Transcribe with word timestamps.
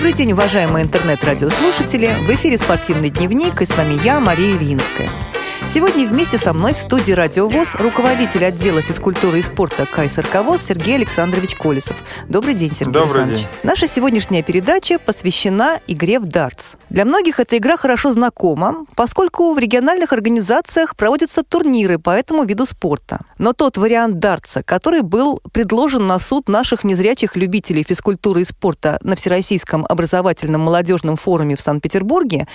Добрый 0.00 0.14
день, 0.14 0.32
уважаемые 0.32 0.86
интернет-радиослушатели. 0.86 2.08
В 2.22 2.30
эфире 2.30 2.56
«Спортивный 2.56 3.10
дневник» 3.10 3.60
и 3.60 3.66
с 3.66 3.76
вами 3.76 4.02
я, 4.02 4.18
Мария 4.18 4.56
Ильинская. 4.56 5.10
Сегодня 5.72 6.04
вместе 6.04 6.36
со 6.36 6.52
мной 6.52 6.72
в 6.72 6.78
студии 6.78 7.12
«Радио 7.12 7.48
ВОЗ» 7.48 7.76
руководитель 7.76 8.44
отдела 8.44 8.82
физкультуры 8.82 9.38
и 9.38 9.42
спорта 9.42 9.86
КСРК 9.86 10.42
ВОЗ 10.42 10.62
Сергей 10.62 10.96
Александрович 10.96 11.54
Колесов. 11.54 11.94
Добрый 12.28 12.54
день, 12.54 12.72
Сергей 12.72 12.92
Добрый 12.92 13.22
Александрович. 13.22 13.42
день. 13.42 13.48
Наша 13.62 13.86
сегодняшняя 13.86 14.42
передача 14.42 14.98
посвящена 14.98 15.78
игре 15.86 16.18
в 16.18 16.26
дартс. 16.26 16.72
Для 16.88 17.04
многих 17.04 17.38
эта 17.38 17.56
игра 17.56 17.76
хорошо 17.76 18.10
знакома, 18.10 18.84
поскольку 18.96 19.54
в 19.54 19.60
региональных 19.60 20.12
организациях 20.12 20.96
проводятся 20.96 21.44
турниры 21.44 22.00
по 22.00 22.10
этому 22.10 22.42
виду 22.42 22.66
спорта. 22.66 23.20
Но 23.38 23.52
тот 23.52 23.76
вариант 23.76 24.18
дартса, 24.18 24.64
который 24.64 25.02
был 25.02 25.40
предложен 25.52 26.04
на 26.04 26.18
суд 26.18 26.48
наших 26.48 26.82
незрячих 26.82 27.36
любителей 27.36 27.84
физкультуры 27.88 28.40
и 28.40 28.44
спорта 28.44 28.98
на 29.04 29.14
Всероссийском 29.14 29.86
образовательном 29.88 30.62
молодежном 30.62 31.14
форуме 31.14 31.54
в 31.54 31.60
Санкт-Петербурге, 31.60 32.48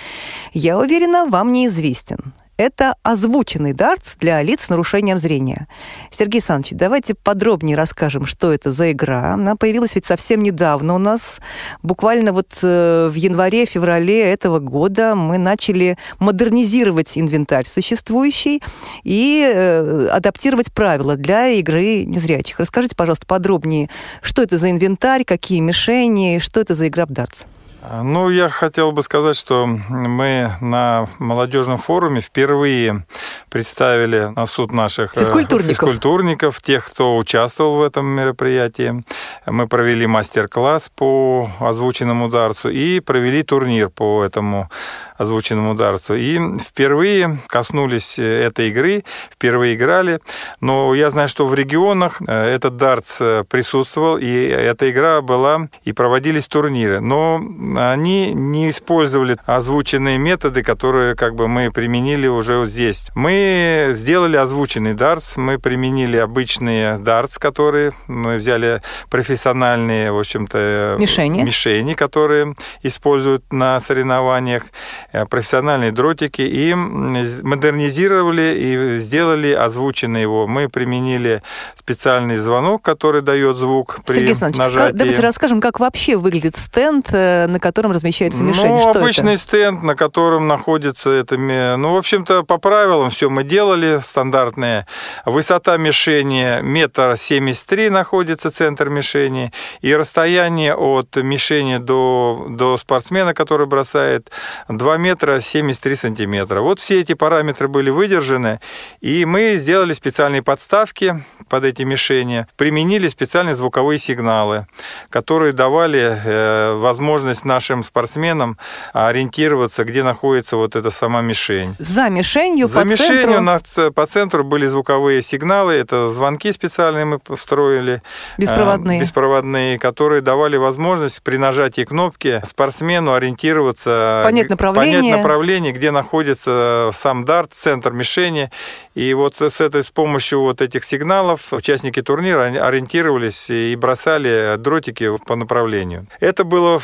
я 0.52 0.76
уверена, 0.76 1.24
вам 1.24 1.50
неизвестен. 1.50 2.34
Это 2.56 2.94
озвученный 3.02 3.74
дартс 3.74 4.16
для 4.16 4.42
лиц 4.42 4.62
с 4.62 4.68
нарушением 4.70 5.18
зрения. 5.18 5.68
Сергей 6.10 6.38
Александрович, 6.38 6.72
давайте 6.72 7.14
подробнее 7.14 7.76
расскажем, 7.76 8.24
что 8.24 8.50
это 8.50 8.72
за 8.72 8.92
игра. 8.92 9.34
Она 9.34 9.56
появилась 9.56 9.94
ведь 9.94 10.06
совсем 10.06 10.42
недавно 10.42 10.94
у 10.94 10.98
нас. 10.98 11.40
Буквально 11.82 12.32
вот 12.32 12.58
э, 12.62 13.10
в 13.12 13.14
январе-феврале 13.14 14.32
этого 14.32 14.58
года 14.58 15.14
мы 15.14 15.36
начали 15.36 15.98
модернизировать 16.18 17.18
инвентарь 17.18 17.66
существующий 17.66 18.62
и 19.04 19.46
э, 19.46 20.08
адаптировать 20.10 20.72
правила 20.72 21.16
для 21.16 21.48
игры 21.48 22.04
незрячих. 22.04 22.58
Расскажите, 22.58 22.96
пожалуйста, 22.96 23.26
подробнее, 23.26 23.90
что 24.22 24.42
это 24.42 24.56
за 24.56 24.70
инвентарь, 24.70 25.24
какие 25.24 25.60
мишени, 25.60 26.38
что 26.38 26.60
это 26.60 26.74
за 26.74 26.88
игра 26.88 27.04
в 27.04 27.10
дартс. 27.10 27.44
Ну, 27.88 28.30
я 28.30 28.48
хотел 28.48 28.90
бы 28.90 29.02
сказать, 29.02 29.36
что 29.36 29.66
мы 29.66 30.50
на 30.60 31.08
молодежном 31.18 31.78
форуме 31.78 32.20
впервые 32.20 33.04
представили 33.48 34.32
на 34.34 34.46
суд 34.46 34.72
наших 34.72 35.16
э, 35.16 35.20
Физкультурников. 35.20 35.70
физкультурников, 35.70 36.62
тех, 36.62 36.84
кто 36.84 37.16
участвовал 37.16 37.76
в 37.76 37.82
этом 37.82 38.06
мероприятии. 38.06 39.04
Мы 39.46 39.68
провели 39.68 40.06
мастер-класс 40.06 40.90
по 40.94 41.48
озвученному 41.60 42.28
дарцу 42.28 42.70
и 42.70 42.98
провели 43.00 43.42
турнир 43.42 43.88
по 43.88 44.24
этому 44.24 44.68
озвученному 45.16 45.74
дарцу. 45.74 46.14
И 46.14 46.38
впервые 46.58 47.38
коснулись 47.46 48.18
этой 48.18 48.68
игры, 48.68 49.04
впервые 49.30 49.74
играли. 49.74 50.20
Но 50.60 50.94
я 50.94 51.10
знаю, 51.10 51.28
что 51.28 51.46
в 51.46 51.54
регионах 51.54 52.20
э, 52.26 52.54
этот 52.54 52.76
дартс 52.76 53.18
э, 53.20 53.44
присутствовал, 53.48 54.18
и 54.18 54.28
эта 54.28 54.90
игра 54.90 55.22
была, 55.22 55.68
и 55.84 55.92
проводились 55.92 56.46
турниры. 56.46 57.00
Но 57.00 57.40
они 57.76 58.32
не 58.32 58.70
использовали 58.70 59.36
озвученные 59.46 60.18
методы, 60.18 60.62
которые 60.62 61.14
как 61.14 61.34
бы 61.34 61.48
мы 61.48 61.70
применили 61.70 62.26
уже 62.26 62.58
вот 62.58 62.68
здесь. 62.68 63.06
Мы 63.14 63.90
сделали 63.92 64.36
озвученный 64.36 64.94
дартс, 64.94 65.36
мы 65.36 65.58
применили 65.58 66.16
обычные 66.16 66.98
дартс, 66.98 67.38
которые 67.38 67.92
мы 68.06 68.36
взяли 68.36 68.82
профессиональные, 69.10 70.12
в 70.12 70.18
общем-то, 70.18 70.96
Мишени. 70.98 71.42
мишени, 71.42 71.94
которые 71.94 72.54
используют 72.82 73.52
на 73.52 73.80
соревнованиях, 73.80 74.64
э, 75.12 75.26
профессиональные 75.26 75.92
дротики, 75.92 76.42
и 76.42 76.74
модернизировали 76.74 78.56
и 78.58 78.98
сделали 78.98 79.52
озвученный 79.52 80.22
его. 80.22 80.46
Мы 80.46 80.68
применили 80.68 81.42
специальный 81.78 82.36
звонок, 82.36 82.82
который 82.82 83.22
дает 83.22 83.56
звук 83.56 84.00
при 84.06 84.14
Сергей 84.14 84.58
нажатии. 84.58 84.96
давайте 84.96 85.20
расскажем, 85.20 85.60
как 85.60 85.80
вообще 85.80 86.16
выглядит 86.16 86.56
стенд, 86.56 87.08
э, 87.12 87.46
на 87.46 87.60
котором 87.66 87.90
размещается 87.90 88.44
мишень. 88.44 88.68
Ну, 88.68 88.80
Что 88.80 88.90
обычный 89.00 89.34
это? 89.34 89.42
стенд, 89.42 89.82
на 89.82 89.96
котором 89.96 90.46
находится 90.46 91.10
это... 91.10 91.36
Ну, 91.36 91.94
в 91.94 91.96
общем-то, 91.96 92.44
по 92.44 92.58
правилам 92.58 93.10
все 93.10 93.28
мы 93.28 93.42
делали 93.42 94.00
стандартные. 94.04 94.86
Высота 95.24 95.76
мишени 95.76 96.62
метр 96.62 97.16
семьдесят 97.18 97.66
три 97.66 97.90
находится 97.90 98.52
центр 98.52 98.88
мишени, 98.88 99.52
и 99.80 99.92
расстояние 99.96 100.76
от 100.76 101.16
мишени 101.16 101.78
до, 101.78 102.46
до 102.50 102.76
спортсмена, 102.76 103.34
который 103.34 103.66
бросает, 103.66 104.30
2 104.68 104.96
метра 104.98 105.40
73 105.40 105.96
сантиметра. 105.96 106.60
Вот 106.60 106.78
все 106.78 107.00
эти 107.00 107.14
параметры 107.14 107.66
были 107.66 107.90
выдержаны, 107.90 108.60
и 109.00 109.24
мы 109.24 109.56
сделали 109.56 109.92
специальные 109.92 110.42
подставки 110.42 111.24
под 111.48 111.64
эти 111.64 111.82
мишени, 111.82 112.46
применили 112.56 113.08
специальные 113.08 113.56
звуковые 113.56 113.98
сигналы, 113.98 114.68
которые 115.10 115.52
давали 115.52 116.20
э, 116.24 116.74
возможность 116.74 117.44
нашим 117.46 117.82
спортсменам 117.82 118.58
ориентироваться, 118.92 119.84
где 119.84 120.02
находится 120.02 120.56
вот 120.56 120.76
эта 120.76 120.90
сама 120.90 121.22
мишень. 121.22 121.74
За 121.78 122.08
мишенью 122.10 122.66
За 122.68 122.80
по 122.80 122.84
мишенью 122.84 123.22
центру 123.22 123.40
на- 123.40 123.90
по 123.92 124.06
центру 124.06 124.44
были 124.44 124.66
звуковые 124.66 125.22
сигналы, 125.22 125.72
это 125.74 126.10
звонки 126.10 126.52
специальные 126.52 127.04
мы 127.06 127.18
встроили, 127.36 128.02
беспроводные. 128.38 128.98
э, 128.98 129.00
беспроводные, 129.00 129.78
которые 129.78 130.20
давали 130.20 130.56
возможность 130.56 131.22
при 131.22 131.36
нажатии 131.38 131.84
кнопки 131.84 132.42
спортсмену 132.44 133.14
ориентироваться, 133.14 134.22
Понять 134.24 134.50
направление. 134.50 135.00
понять 135.00 135.16
направление, 135.16 135.72
где 135.72 135.90
находится 135.90 136.90
сам 136.92 137.24
дарт, 137.24 137.54
центр 137.54 137.92
мишени. 137.92 138.50
И 138.94 139.14
вот 139.14 139.40
с 139.40 139.60
этой 139.60 139.84
с 139.84 139.90
помощью 139.90 140.40
вот 140.40 140.60
этих 140.60 140.84
сигналов 140.84 141.52
участники 141.52 142.02
турнира 142.02 142.44
ориентировались 142.44 143.50
и 143.50 143.76
бросали 143.76 144.56
дротики 144.56 145.16
по 145.26 145.36
направлению. 145.36 146.06
Это 146.20 146.44
было 146.44 146.80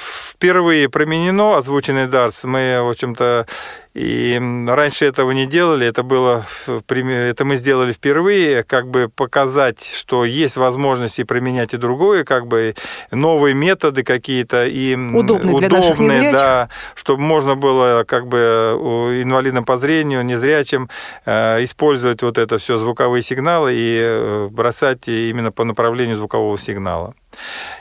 впервые 0.53 0.91
применено, 0.91 1.57
озвученный 1.57 2.09
дартс. 2.09 2.45
Мы, 2.45 2.83
в 2.83 2.91
общем-то, 2.91 3.47
и 3.95 4.39
раньше 4.67 5.07
этого 5.07 5.31
не 5.31 5.47
делали, 5.47 5.87
это 5.87 6.03
было, 6.03 6.45
это 6.67 7.45
мы 7.47 7.57
сделали 7.57 7.93
впервые, 7.93 8.63
как 8.63 8.89
бы 8.89 9.09
показать, 9.09 9.83
что 9.83 10.27
есть 10.27 10.59
возможность 10.59 11.19
и 11.19 11.25
применять 11.25 11.73
и 11.73 11.79
другое, 11.79 12.25
как 12.25 12.47
бы 12.47 12.75
новые 13.11 13.55
методы 13.55 14.03
какие-то 14.03 14.67
и 14.67 14.95
Удобные 14.95 15.57
для 15.57 15.71
наших 15.71 15.95
удобные, 15.95 16.19
незрячих. 16.19 16.39
да, 16.39 16.69
чтобы 16.95 17.23
можно 17.23 17.55
было 17.55 18.05
как 18.07 18.27
бы 18.27 18.77
инвалидам 19.23 19.65
по 19.65 19.79
зрению, 19.79 20.23
незрячим 20.23 20.91
э, 21.25 21.65
использовать 21.65 22.23
вот 22.23 22.37
это 22.37 22.59
все 22.59 22.77
звуковые 22.77 23.23
сигналы 23.23 23.73
и 23.75 23.99
э, 24.03 24.49
бросать 24.51 25.09
именно 25.09 25.51
по 25.51 25.65
направлению 25.65 26.17
звукового 26.17 26.59
сигнала. 26.59 27.15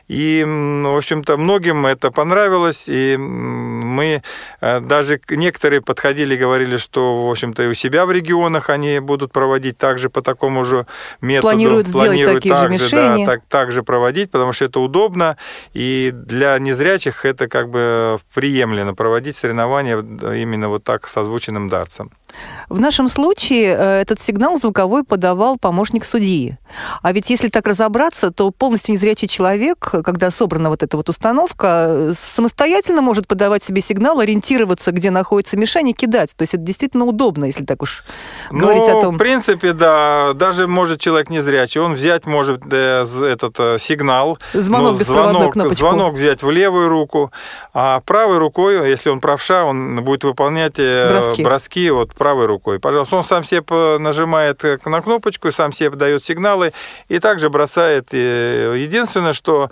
И, 0.08 0.44
в 0.46 0.98
общем-то, 0.98 1.38
многим 1.38 1.86
это 1.86 2.12
понравилось, 2.12 2.86
и 2.88 3.16
мы 3.18 4.22
э, 4.60 4.80
даже 4.82 5.22
некоторые 5.30 5.82
подходили 5.82 6.36
и 6.36 6.38
говорили, 6.38 6.78
что, 6.78 7.26
в 7.28 7.32
общем-то, 7.32 7.64
и 7.64 7.68
у 7.68 7.74
себя 7.74 8.06
в 8.06 8.12
регионах 8.12 8.70
они 8.70 9.00
будут 9.00 9.32
проводить 9.32 9.78
также 9.78 10.10
по 10.10 10.22
такому 10.22 10.66
же 10.66 10.86
методу. 11.22 11.54
Планируют 11.54 11.88
сделать 11.88 12.26
такие 12.26 12.56
же 12.56 12.70
мишени. 12.70 13.26
Да, 13.26 13.32
так, 13.32 13.42
так 13.48 13.72
же 13.72 13.84
проводить, 13.84 14.32
потому 14.32 14.54
что 14.54 14.66
это 14.66 14.80
удобно, 14.80 15.38
и 15.74 16.12
для 16.14 16.60
незрячих 16.60 17.26
это 17.26 17.48
как 17.48 17.70
бы 17.70 18.20
приемлемо 18.34 18.94
проводить 18.94 19.36
соревнования 19.36 19.98
именно 19.98 20.70
вот 20.70 20.84
так 20.84 21.08
с 21.08 21.18
озвученным 21.18 21.70
дартсом. 21.70 22.12
В 22.70 22.80
нашем 22.80 23.08
случае 23.08 23.76
э, 23.78 24.02
этот 24.02 24.22
сигнал 24.22 24.58
звуковой 24.60 25.04
подавал 25.04 25.58
помощник 25.58 26.06
судьи. 26.06 26.58
А 27.02 27.12
ведь 27.12 27.30
если 27.30 27.50
так 27.50 27.68
разобраться, 27.68 28.32
то 28.32 28.52
полностью 28.52 28.94
незрячий 28.94 29.28
человек, 29.28 29.92
когда 30.04 30.32
собрана 30.32 30.70
вот 30.70 30.84
эта 30.84 30.98
вот 30.98 31.10
установка, 31.10 32.12
самостоятельно 32.16 33.02
может 33.02 33.28
подавать 33.28 33.64
себе 33.64 33.82
сигнал, 33.82 34.20
ориентироваться, 34.20 34.92
где 34.92 35.12
находится 35.12 35.58
мишень 35.58 35.90
и 35.90 35.94
кидать. 35.94 36.32
То 36.36 36.44
есть 36.44 36.54
это 36.54 36.64
действительно 36.64 37.06
удобно, 37.06 37.46
если 37.46 37.66
так 37.66 37.82
уж 37.82 38.04
говорить 38.50 38.84
ну, 38.88 38.98
о 38.98 39.02
том. 39.02 39.16
в 39.16 39.18
принципе, 39.18 39.74
да, 39.74 40.34
даже 40.34 40.68
может 40.68 41.00
человек 41.00 41.30
незрячий, 41.30 41.82
он 41.82 41.94
взять 41.94 42.26
может 42.26 42.62
э, 42.72 43.06
этот 43.22 43.60
э, 43.60 43.78
сигнал, 43.80 44.38
Звонок 44.54 44.94
ну, 44.94 45.00
беспроводной 45.00 45.52
звонок, 45.52 45.74
звонок 45.74 46.14
взять 46.16 46.44
в 46.44 46.50
левую 46.50 46.90
руку, 46.90 47.32
а 47.74 48.02
правой 48.02 48.38
рукой, 48.38 48.90
если 48.90 49.10
он 49.10 49.20
правша, 49.20 49.64
он 49.64 50.04
будет 50.04 50.24
выполнять 50.24 50.76
э, 50.78 51.10
Броски. 51.10 51.44
броски 51.44 51.90
вот 51.90 52.14
правой 52.14 52.46
рукой. 52.46 52.80
Пожалуйста, 52.80 53.16
он 53.16 53.24
сам 53.24 53.44
себе 53.44 53.62
нажимает 54.00 54.64
э, 54.64 54.78
на 54.86 55.02
кнопочку, 55.02 55.48
и 55.48 55.52
сам 55.52 55.72
себе 55.72 55.92
дает 55.92 56.24
сигналы 56.62 56.74
и 57.10 57.20
также 57.20 57.50
бросает. 57.50 58.10
э, 58.14 58.76
Единственное, 58.78 59.34
что 59.34 59.70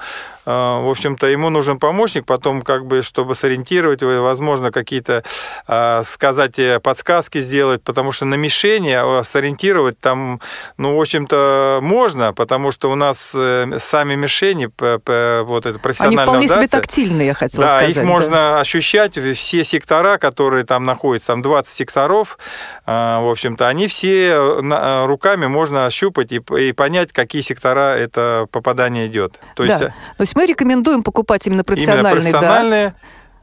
в 0.50 0.90
общем-то, 0.90 1.28
ему 1.28 1.50
нужен 1.50 1.80
помощник, 1.80 2.26
потом, 2.26 2.62
как 2.62 2.86
бы, 2.86 3.02
чтобы 3.04 3.36
сориентировать, 3.36 4.02
э, 4.02 4.20
возможно, 4.20 4.72
какие-то, 4.72 5.24
э, 5.68 6.02
сказать, 6.06 6.58
э, 6.60 6.80
подсказки 6.80 7.40
сделать, 7.42 7.84
потому 7.84 8.12
что 8.12 8.26
на 8.26 8.36
мишени 8.36 9.20
э, 9.20 9.24
сориентировать 9.24 10.00
там, 10.00 10.42
ну, 10.78 10.96
в 10.98 11.00
общем-то, 11.02 11.80
можно, 11.82 12.34
потому 12.34 12.72
что 12.72 12.90
у 12.92 12.96
нас 12.96 13.34
э, 13.36 13.78
сами 13.80 14.16
мишени, 14.16 14.70
вот 14.80 15.66
это 15.66 15.70
Они 15.70 15.78
профессиональная 15.80 16.24
вполне 16.26 16.48
себе 16.48 16.56
адаптация, 16.56 16.82
тактильные, 16.82 17.28
я 17.28 17.34
хотела 17.34 17.64
да, 17.64 17.78
сказать. 17.78 17.96
их 17.98 18.04
можно 18.04 18.60
ощущать, 18.60 19.18
все 19.36 19.64
сектора, 19.64 20.18
которые 20.18 20.64
там 20.66 20.84
находятся, 20.84 21.28
там 21.28 21.42
20 21.42 21.72
секторов, 21.74 22.38
а, 22.86 23.22
в 23.22 23.30
общем-то, 23.30 23.68
они 23.68 23.88
все 23.88 24.62
на- 24.62 25.06
руками 25.06 25.46
можно 25.48 25.86
ощупать 25.86 26.32
и, 26.32 26.42
и 26.58 26.72
понять, 26.74 27.12
какие 27.14 27.42
сектора 27.42 27.96
это 27.96 28.48
попадание 28.52 29.08
идет. 29.08 29.40
То 29.56 29.64
есть, 29.64 29.80
Да. 29.80 29.88
То 30.18 30.22
есть 30.22 30.36
мы 30.40 30.46
рекомендуем 30.46 31.04
покупать 31.04 31.48
именно 31.48 31.66
профессиональные, 31.66 32.12
именно 32.14 32.32
профессиональные 32.32 32.84
дартс. 32.84 33.00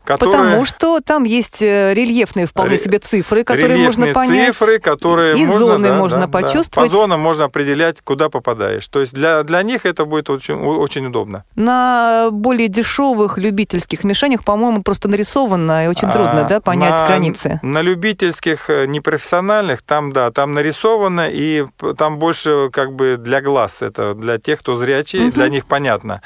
Которые... 0.06 0.38
Потому 0.38 0.64
что 0.64 1.00
там 1.00 1.24
есть 1.24 1.60
э, 1.60 1.92
рельефные 1.92 2.46
вполне 2.46 2.78
себе 2.78 3.00
цифры, 3.00 3.42
которые 3.42 3.76
можно 3.84 4.12
понять. 4.12 4.54
цифры, 4.54 4.78
которые 4.78 5.36
и 5.36 5.44
можно, 5.44 5.58
зоны 5.58 5.88
да, 5.88 5.94
можно 5.98 6.20
да, 6.20 6.28
почувствовать. 6.28 6.72
Да. 6.74 6.82
По 6.82 6.88
зонам 6.88 7.20
можно 7.20 7.46
определять, 7.46 8.00
куда 8.02 8.28
попадаешь. 8.28 8.86
То 8.86 9.00
есть 9.00 9.12
для, 9.12 9.42
для 9.42 9.64
них 9.64 9.84
это 9.84 10.04
будет 10.04 10.30
очень, 10.30 10.54
очень 10.54 11.06
удобно. 11.06 11.44
На 11.56 12.28
более 12.30 12.68
дешевых 12.68 13.36
любительских 13.36 14.04
мишенях, 14.04 14.44
по-моему, 14.44 14.84
просто 14.84 15.08
нарисовано 15.08 15.86
и 15.86 15.88
очень 15.88 16.06
а, 16.06 16.12
трудно 16.12 16.46
да, 16.48 16.60
понять 16.60 17.00
на, 17.00 17.06
границы. 17.08 17.58
На 17.62 17.82
любительских, 17.82 18.70
э, 18.70 18.86
непрофессиональных, 18.86 19.82
там, 19.82 20.12
да, 20.12 20.30
там 20.30 20.54
нарисовано, 20.54 21.28
и 21.28 21.66
там 21.98 22.20
больше 22.20 22.70
как 22.72 22.92
бы 22.92 23.16
для 23.18 23.40
глаз. 23.40 23.82
Это 23.82 24.14
для 24.14 24.38
тех, 24.38 24.60
кто 24.60 24.76
зрячий, 24.76 25.24
угу. 25.24 25.32
для 25.32 25.48
них 25.48 25.66
понятно. 25.66 26.22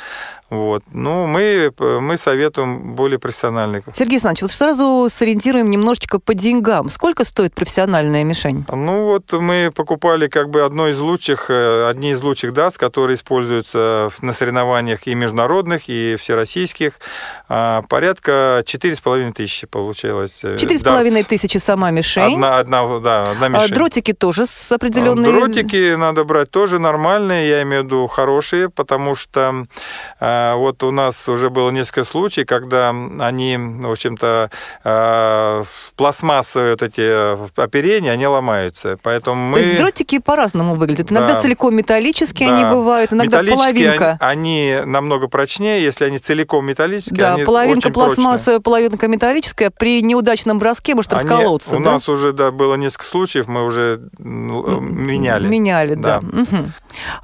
Вот. 0.50 0.82
Ну, 0.92 1.26
мы, 1.26 1.72
мы 1.78 2.18
советуем 2.18 2.94
более 2.94 3.20
профессиональных. 3.20 3.84
Сергей 3.94 4.16
Александрович, 4.16 4.42
вот 4.42 4.50
сразу 4.50 5.06
сориентируем 5.08 5.70
немножечко 5.70 6.18
по 6.18 6.34
деньгам. 6.34 6.90
Сколько 6.90 7.24
стоит 7.24 7.54
профессиональная 7.54 8.24
мишень? 8.24 8.64
Ну, 8.68 9.04
вот 9.04 9.32
мы 9.32 9.70
покупали 9.74 10.26
как 10.26 10.50
бы 10.50 10.62
одно 10.62 10.88
из 10.88 10.98
лучших, 10.98 11.50
э, 11.50 11.88
одни 11.88 12.10
из 12.10 12.20
лучших 12.20 12.52
дац, 12.52 12.76
которые 12.76 13.14
используются 13.14 14.10
на 14.22 14.32
соревнованиях 14.32 15.06
и 15.06 15.14
международных, 15.14 15.88
и 15.88 16.16
всероссийских. 16.18 16.94
А, 17.48 17.82
порядка 17.88 18.64
четыре 18.66 18.96
с 18.96 19.00
половиной 19.00 19.32
тысячи 19.32 19.68
получилось. 19.68 20.40
Э, 20.42 20.56
четыре 20.58 20.80
с 20.80 20.82
половиной 20.82 21.22
тысячи 21.22 21.58
сама 21.58 21.92
мишень. 21.92 22.34
Одна, 22.34 22.58
одна, 22.58 22.98
да, 22.98 23.30
одна 23.30 23.46
а 23.46 23.48
мишень. 23.50 23.72
А 23.72 23.74
дротики 23.74 24.12
тоже 24.12 24.46
с 24.46 24.72
определенной... 24.72 25.30
Дротики 25.30 25.94
надо 25.94 26.24
брать 26.24 26.50
тоже 26.50 26.80
нормальные, 26.80 27.48
я 27.48 27.62
имею 27.62 27.82
в 27.82 27.86
виду 27.86 28.06
хорошие, 28.08 28.68
потому 28.68 29.14
что 29.14 29.66
а, 30.18 30.39
вот 30.56 30.82
у 30.82 30.90
нас 30.90 31.28
уже 31.28 31.50
было 31.50 31.70
несколько 31.70 32.04
случаев, 32.04 32.46
когда 32.46 32.90
они, 32.90 33.56
в 33.56 33.90
общем-то, 33.90 34.50
а, 34.84 35.62
пластмассовые 35.96 36.72
вот 36.72 36.82
эти 36.82 37.60
оперения, 37.60 38.12
они 38.12 38.26
ломаются. 38.26 38.98
Поэтому 39.02 39.50
мы... 39.50 39.54
То 39.54 39.68
есть 39.68 39.80
дротики 39.80 40.18
по-разному 40.18 40.74
выглядят. 40.74 41.12
Иногда 41.12 41.34
да. 41.34 41.42
целиком 41.42 41.74
металлические 41.74 42.50
да. 42.50 42.54
они 42.56 42.64
бывают, 42.64 43.12
иногда 43.12 43.42
половинка. 43.42 44.16
Они, 44.20 44.72
они 44.72 44.86
намного 44.86 45.28
прочнее, 45.28 45.82
если 45.82 46.04
они 46.04 46.18
целиком 46.18 46.66
металлические, 46.66 47.18
да, 47.18 47.34
они 47.34 47.44
половинка 47.44 47.86
очень 47.86 47.92
пластмассовая, 47.92 48.60
половинка 48.60 49.08
металлическая, 49.08 49.70
при 49.70 50.02
неудачном 50.02 50.58
броске 50.58 50.94
может 50.94 51.12
они, 51.12 51.22
расколоться. 51.22 51.76
У 51.76 51.82
да? 51.82 51.92
нас 51.92 52.08
уже 52.08 52.32
да, 52.32 52.50
было 52.50 52.74
несколько 52.74 53.04
случаев, 53.04 53.48
мы 53.48 53.64
уже 53.64 54.00
меняли. 54.18 55.46
Меняли, 55.46 55.94
да. 55.94 56.20
да. 56.22 56.40
Угу. 56.42 56.72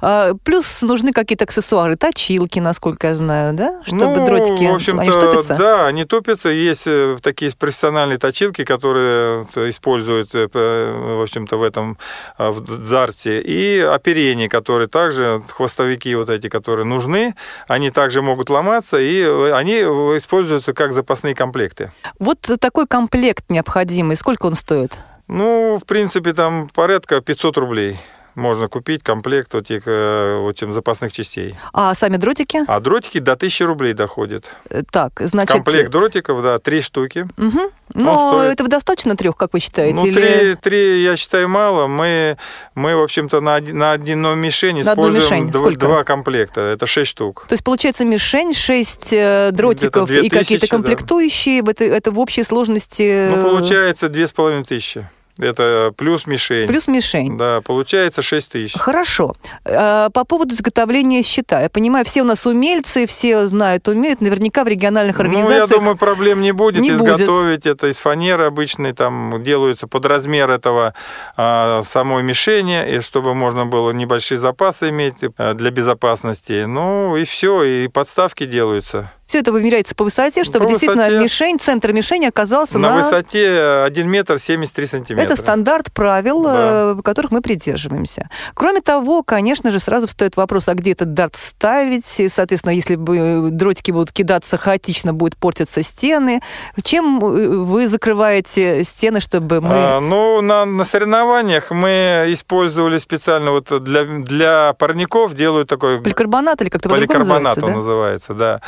А, 0.01 0.33
плюс 0.43 0.81
нужны 0.81 1.11
какие-то 1.11 1.45
аксессуары, 1.45 1.95
точилки, 1.95 2.59
насколько 2.59 3.06
я 3.07 3.15
знаю, 3.15 3.53
да? 3.53 3.81
Чтобы 3.83 4.19
ну, 4.19 4.25
дротики, 4.25 4.65
в 4.65 4.75
общем-то, 4.75 5.01
они 5.01 5.11
тупятся? 5.11 5.55
Да, 5.55 5.87
они 5.87 6.05
тупятся. 6.05 6.49
Есть 6.49 6.87
э, 6.87 7.17
такие 7.21 7.51
профессиональные 7.57 8.17
точилки, 8.17 8.63
которые 8.63 9.43
используют, 9.69 10.33
э, 10.33 10.47
в 10.47 11.21
общем-то, 11.21 11.57
в 11.57 11.63
этом 11.63 11.97
э, 12.37 12.49
в 12.49 12.89
дарте. 12.89 13.41
И 13.41 13.79
оперения, 13.79 14.49
которые 14.49 14.87
также, 14.87 15.41
хвостовики 15.47 16.15
вот 16.15 16.29
эти, 16.29 16.49
которые 16.49 16.85
нужны, 16.85 17.35
они 17.67 17.91
также 17.91 18.21
могут 18.21 18.49
ломаться, 18.49 18.99
и 18.99 19.23
они 19.51 19.81
используются 20.17 20.73
как 20.73 20.93
запасные 20.93 21.35
комплекты. 21.35 21.91
Вот 22.19 22.39
такой 22.59 22.87
комплект 22.87 23.45
необходимый, 23.49 24.15
сколько 24.15 24.45
он 24.45 24.55
стоит? 24.55 24.97
Ну, 25.27 25.77
в 25.81 25.85
принципе, 25.85 26.33
там 26.33 26.69
порядка 26.73 27.19
500 27.21 27.57
рублей 27.57 27.97
можно 28.37 28.67
купить 28.67 29.03
комплект 29.03 29.53
вот 29.53 29.69
этих 29.69 29.83
э, 29.87 30.39
вот 30.39 30.59
запасных 30.59 31.11
частей. 31.11 31.55
А 31.73 31.93
сами 31.95 32.17
дротики? 32.17 32.59
А 32.67 32.79
дротики 32.79 33.19
до 33.19 33.33
1000 33.33 33.65
рублей 33.65 33.93
доходят. 33.93 34.51
Э, 34.69 34.83
так, 34.89 35.13
значит... 35.19 35.51
Комплект 35.51 35.89
дротиков, 35.89 36.41
да, 36.43 36.59
три 36.59 36.81
штуки. 36.81 37.25
Угу. 37.37 37.71
Но 37.95 38.33
стоит... 38.33 38.53
этого 38.53 38.69
достаточно 38.69 39.17
трех, 39.17 39.35
как 39.35 39.53
вы 39.53 39.59
считаете? 39.59 39.95
Ну, 39.95 40.05
или... 40.05 40.13
три, 40.13 40.55
три, 40.55 41.03
я 41.03 41.17
считаю, 41.17 41.49
мало. 41.49 41.87
Мы, 41.87 42.37
мы 42.75 42.95
в 42.95 43.01
общем-то, 43.01 43.41
на, 43.41 43.55
один, 43.55 43.77
на 43.77 43.93
одну 43.93 44.35
мишень 44.35 44.77
на 44.77 44.81
используем 44.81 45.15
мишень. 45.15 45.49
Два, 45.49 45.71
два 45.71 46.03
комплекта. 46.03 46.61
Это 46.61 46.85
шесть 46.85 47.11
штук. 47.11 47.45
То 47.47 47.53
есть, 47.53 47.63
получается, 47.63 48.05
мишень, 48.05 48.53
шесть 48.53 49.11
э, 49.11 49.49
дротиков 49.51 50.11
и 50.11 50.29
какие-то 50.29 50.67
комплектующие. 50.67 51.63
Да. 51.63 51.71
Это, 51.71 51.85
это 51.85 52.11
в 52.11 52.19
общей 52.19 52.43
сложности... 52.43 53.31
Ну, 53.35 53.51
получается, 53.51 54.09
две 54.09 54.27
с 54.27 54.31
половиной 54.31 54.63
тысячи. 54.63 55.07
Это 55.39 55.93
плюс 55.95 56.25
мишень. 56.27 56.67
Плюс 56.67 56.87
мишень. 56.87 57.37
Да, 57.37 57.61
получается 57.61 58.21
6 58.21 58.51
тысяч. 58.51 58.73
Хорошо. 58.73 59.35
А, 59.65 60.09
по 60.09 60.23
поводу 60.23 60.53
изготовления 60.53 61.23
щита. 61.23 61.61
Я 61.61 61.69
понимаю, 61.69 62.05
все 62.05 62.21
у 62.21 62.25
нас 62.25 62.45
умельцы, 62.45 63.05
все 63.05 63.47
знают, 63.47 63.87
умеют. 63.87 64.21
Наверняка 64.21 64.63
в 64.63 64.67
региональных 64.67 65.19
организациях... 65.19 65.69
Ну, 65.69 65.75
я 65.75 65.79
думаю, 65.79 65.97
проблем 65.97 66.41
не 66.41 66.51
будет 66.51 66.81
не 66.81 66.91
изготовить. 66.91 67.27
Будет. 67.27 67.65
Это 67.65 67.87
из 67.87 67.97
фанеры 67.97 68.45
обычной, 68.45 68.93
там 68.93 69.43
делаются 69.43 69.87
под 69.87 70.05
размер 70.05 70.49
этого 70.49 70.93
а, 71.35 71.81
самой 71.83 72.23
мишени, 72.23 72.97
и 72.97 73.01
чтобы 73.01 73.33
можно 73.33 73.65
было 73.65 73.91
небольшие 73.91 74.37
запасы 74.37 74.89
иметь 74.89 75.15
а, 75.37 75.53
для 75.53 75.71
безопасности. 75.71 76.65
Ну 76.65 77.15
и 77.15 77.23
все, 77.23 77.63
и 77.63 77.87
подставки 77.87 78.45
делаютаются. 78.45 79.11
Все 79.27 79.39
это 79.39 79.51
вымеряется 79.51 79.93
по 79.93 80.05
высоте, 80.05 80.45
чтобы 80.45 80.65
по 80.65 80.69
действительно 80.69 81.03
высоте, 81.03 81.23
мишень, 81.23 81.59
центр 81.59 81.91
мишени 81.91 82.27
оказался 82.27 82.79
на... 82.79 82.91
На 82.91 82.97
высоте 82.97 83.83
1 83.85 84.09
метр 84.09 84.39
73 84.39 84.87
сантиметра. 84.87 85.25
Это 85.25 85.35
стандарт 85.35 85.91
правил, 85.91 86.43
да. 86.43 86.95
Э, 86.97 87.01
которых 87.03 87.31
мы 87.31 87.41
придерживаемся. 87.41 88.29
Кроме 88.53 88.79
того, 88.79 89.23
конечно 89.23 89.71
же, 89.71 89.79
сразу 89.79 90.07
встает 90.07 90.37
вопрос, 90.37 90.69
а 90.69 90.75
где 90.75 90.93
этот 90.93 91.13
дарт 91.13 91.35
ставить? 91.35 92.19
И, 92.21 92.29
соответственно, 92.29 92.71
если 92.71 92.95
бы 92.95 93.49
дротики 93.51 93.91
будут 93.91 94.13
кидаться 94.13 94.57
хаотично, 94.57 95.13
будет 95.13 95.35
портиться 95.35 95.83
стены. 95.83 96.41
Чем 96.81 97.19
э, 97.19 97.49
вы 97.49 97.89
закрываете 97.89 98.85
стены, 98.85 99.19
чтобы 99.19 99.59
мы... 99.59 99.69
А, 99.71 99.99
ну, 99.99 100.39
на, 100.39 100.63
на 100.63 100.85
соревнованиях 100.85 101.71
мы 101.71 102.27
использовали 102.29 102.97
специально 102.97 103.51
вот 103.51 103.83
для, 103.83 104.05
для 104.05 104.73
парников 104.79 105.33
делают 105.33 105.67
такой... 105.67 105.99
Поликарбонат 105.99 106.61
или 106.61 106.69
как-то 106.69 106.87
по-другому 106.87 107.25
называется, 107.25 107.65
он 107.65 107.71
да? 107.71 107.75
называется, 107.75 108.33
да. 108.33 108.61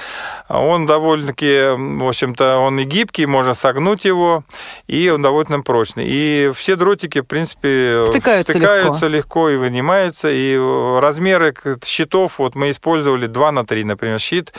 Он 0.50 0.86
довольно-таки, 0.86 1.76
в 1.78 2.08
общем-то, 2.08 2.58
он 2.58 2.80
и 2.80 2.84
гибкий, 2.84 3.26
можно 3.26 3.54
согнуть 3.54 4.06
его, 4.06 4.44
и 4.88 5.10
он 5.10 5.22
довольно 5.22 5.62
прочный. 5.62 6.06
И 6.08 6.52
все 6.56 6.76
дротики, 6.76 7.22
в 7.22 7.26
принципе, 7.26 8.06
втыкаются, 8.08 8.54
втыкаются 8.54 9.08
легко. 9.08 9.46
легко 9.46 9.50
и 9.50 9.58
вынимаются. 9.58 10.30
И 10.32 10.58
размеры 11.00 11.54
щитов, 11.84 12.40
вот 12.40 12.56
мы 12.56 12.72
использовали 12.72 13.28
2 13.28 13.52
на 13.52 13.66
3, 13.66 13.84
например, 13.84 14.20
щит. 14.20 14.54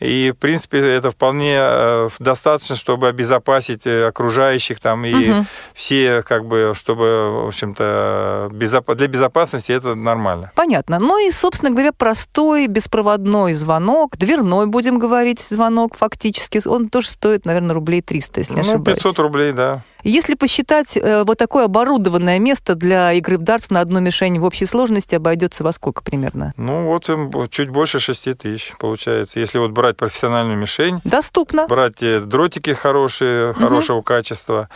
И, 0.00 0.32
в 0.36 0.38
принципе, 0.40 0.78
это 0.78 1.10
вполне 1.10 1.56
э, 1.58 2.08
достаточно, 2.18 2.76
чтобы 2.76 3.08
обезопасить 3.08 3.86
э, 3.86 4.06
окружающих 4.06 4.80
там 4.80 5.04
и 5.04 5.30
угу. 5.30 5.46
все, 5.74 6.22
как 6.22 6.44
бы, 6.44 6.72
чтобы, 6.74 7.44
в 7.44 7.46
общем-то, 7.46 8.50
для 8.50 9.06
безопасности 9.06 9.72
это 9.72 9.94
нормально. 9.94 10.50
Понятно. 10.54 10.98
Ну 11.00 11.18
и, 11.24 11.30
собственно 11.30 11.70
говоря, 11.70 11.92
простой 11.92 12.66
беспроводной 12.66 13.54
звонок, 13.54 14.16
дверной, 14.16 14.66
будем 14.66 14.98
говорить, 14.98 15.31
звонок 15.40 15.96
фактически, 15.96 16.60
он 16.66 16.88
тоже 16.88 17.08
стоит, 17.08 17.44
наверное, 17.44 17.74
рублей 17.74 18.02
300, 18.02 18.40
если 18.40 18.52
не 18.54 18.60
ну, 18.62 18.68
ошибаюсь. 18.68 18.98
500 18.98 19.18
рублей, 19.18 19.52
да. 19.52 19.82
Если 20.04 20.34
посчитать, 20.34 20.96
э, 20.96 21.22
вот 21.24 21.38
такое 21.38 21.64
оборудованное 21.66 22.38
место 22.38 22.74
для 22.74 23.12
игры 23.12 23.38
в 23.38 23.42
дартс 23.42 23.70
на 23.70 23.80
одну 23.80 24.00
мишень 24.00 24.38
в 24.38 24.44
общей 24.44 24.66
сложности 24.66 25.14
обойдется 25.14 25.62
во 25.64 25.72
сколько 25.72 26.02
примерно? 26.02 26.52
Ну, 26.56 26.86
вот 26.86 27.08
чуть 27.50 27.70
больше 27.70 28.00
6 28.00 28.38
тысяч 28.38 28.72
получается. 28.78 29.38
Если 29.38 29.58
вот 29.58 29.70
брать 29.70 29.96
профессиональную 29.96 30.58
мишень. 30.58 31.00
Доступно. 31.04 31.66
Брать 31.66 32.02
э, 32.02 32.20
дротики 32.20 32.72
хорошие, 32.72 33.52
хорошего 33.54 33.98
угу. 33.98 34.04
качества. 34.04 34.68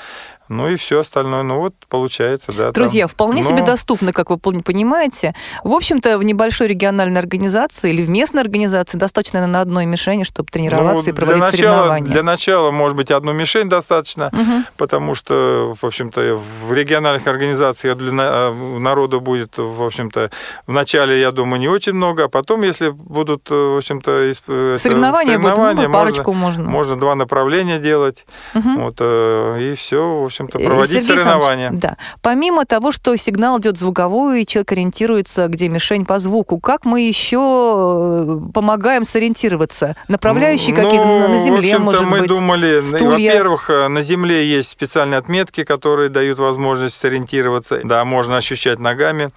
Ну 0.49 0.69
и 0.69 0.77
все 0.77 1.01
остальное, 1.01 1.43
ну 1.43 1.59
вот 1.59 1.75
получается, 1.89 2.53
да. 2.53 2.71
Друзья, 2.71 3.05
там, 3.05 3.09
вполне 3.11 3.43
но... 3.43 3.49
себе 3.49 3.63
доступно, 3.63 4.13
как 4.13 4.31
вы 4.31 4.39
понимаете. 4.39 5.35
В 5.65 5.73
общем-то, 5.73 6.19
в 6.19 6.25
небольшой 6.25 6.69
региональной 6.69 7.19
организации 7.19 7.91
или 7.91 8.03
в 8.03 8.09
местной 8.09 8.43
организации 8.43 8.97
достаточно 8.97 9.45
на 9.47 9.61
одной 9.61 9.87
мишени, 9.87 10.23
чтобы 10.23 10.51
тренироваться 10.51 11.07
ну, 11.07 11.11
и 11.11 11.13
проводить 11.13 11.41
для 11.41 11.51
начала, 11.51 11.77
соревнования. 11.77 12.13
Для 12.13 12.23
начала, 12.23 12.71
может 12.71 12.97
быть, 12.97 13.11
одну 13.11 13.33
мишень 13.33 13.69
достаточно, 13.69 14.29
угу. 14.29 14.65
потому 14.77 15.15
что, 15.15 15.75
в 15.81 15.85
общем-то, 15.85 16.39
в 16.67 16.73
региональных 16.73 17.27
организациях 17.27 17.97
для 17.97 18.13
э, 18.13 18.79
народу 18.79 19.21
будет, 19.21 19.59
в 19.59 19.83
общем-то, 19.83 20.31
в 20.67 20.73
начале, 20.73 21.21
я 21.21 21.33
думаю, 21.33 21.61
не 21.61 21.69
очень 21.69 21.93
много, 21.93 22.25
а 22.25 22.29
потом, 22.29 22.63
если 22.63 22.91
будут, 22.91 23.51
э, 23.51 23.55
в 23.55 23.79
общем-то, 23.79 24.33
соревнования, 24.79 24.79
соревнования 24.79 25.75
будут, 25.75 25.89
ну, 25.89 25.93
парочку 25.93 26.33
можно. 26.33 26.69
Можно 26.69 26.97
два 26.97 27.15
направления 27.17 27.79
делать, 27.79 28.27
угу. 28.55 28.81
вот, 28.81 28.97
э, 29.01 29.73
и 29.73 29.75
все, 29.75 30.21
в 30.21 30.25
общем 30.25 30.36
общем-то, 30.37 30.59
проводить 30.59 31.05
Сергей 31.05 31.25
соревнования. 31.25 31.71
Да. 31.73 31.97
Помимо 32.23 32.65
того, 32.65 32.93
что 32.93 33.17
сигнал 33.17 33.59
идет 33.59 33.79
звуковой, 33.79 34.43
и 34.43 34.47
человек 34.47 34.73
ориентируется, 34.73 35.49
где 35.49 35.69
мишень 35.69 36.05
по 36.05 36.19
звуку, 36.19 36.59
как 36.61 36.85
мы 36.85 37.01
еще 37.01 38.41
помогаем 38.53 39.05
сориентироваться? 39.05 39.97
Направляющие 40.09 40.75
ну, 40.75 40.83
какие-то 40.83 41.29
на 41.29 41.43
земле, 41.43 41.79
может 41.79 42.05
мы 42.07 42.21
быть? 42.21 42.29
думали, 42.29 42.81
во-первых, 42.81 43.69
на 43.69 44.03
земле 44.03 44.47
есть 44.47 44.69
специальные 44.69 45.19
отметки, 45.19 45.65
которые 45.65 46.09
дают 46.09 46.39
возможность 46.39 46.97
сориентироваться. 46.97 47.81
Да, 47.83 48.05
можно 48.05 48.37
ощущать 48.37 48.79
ногами. 48.79 49.31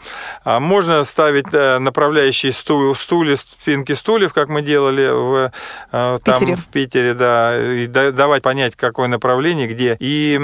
А 0.43 0.59
можно 0.59 1.03
ставить 1.05 1.51
направляющие 1.51 2.51
стулья, 2.51 2.93
стулья 2.93 3.37
спинки 3.37 3.93
стульев, 3.93 4.33
как 4.33 4.49
мы 4.49 4.61
делали 4.61 5.09
в, 5.09 5.51
там, 5.91 6.19
Питере. 6.19 6.55
в 6.55 6.65
Питере, 6.67 7.13
да, 7.13 7.59
и 7.59 7.87
давать 7.87 8.41
понять, 8.41 8.75
какое 8.75 9.07
направление, 9.07 9.67
где. 9.67 9.95
И 9.99 10.37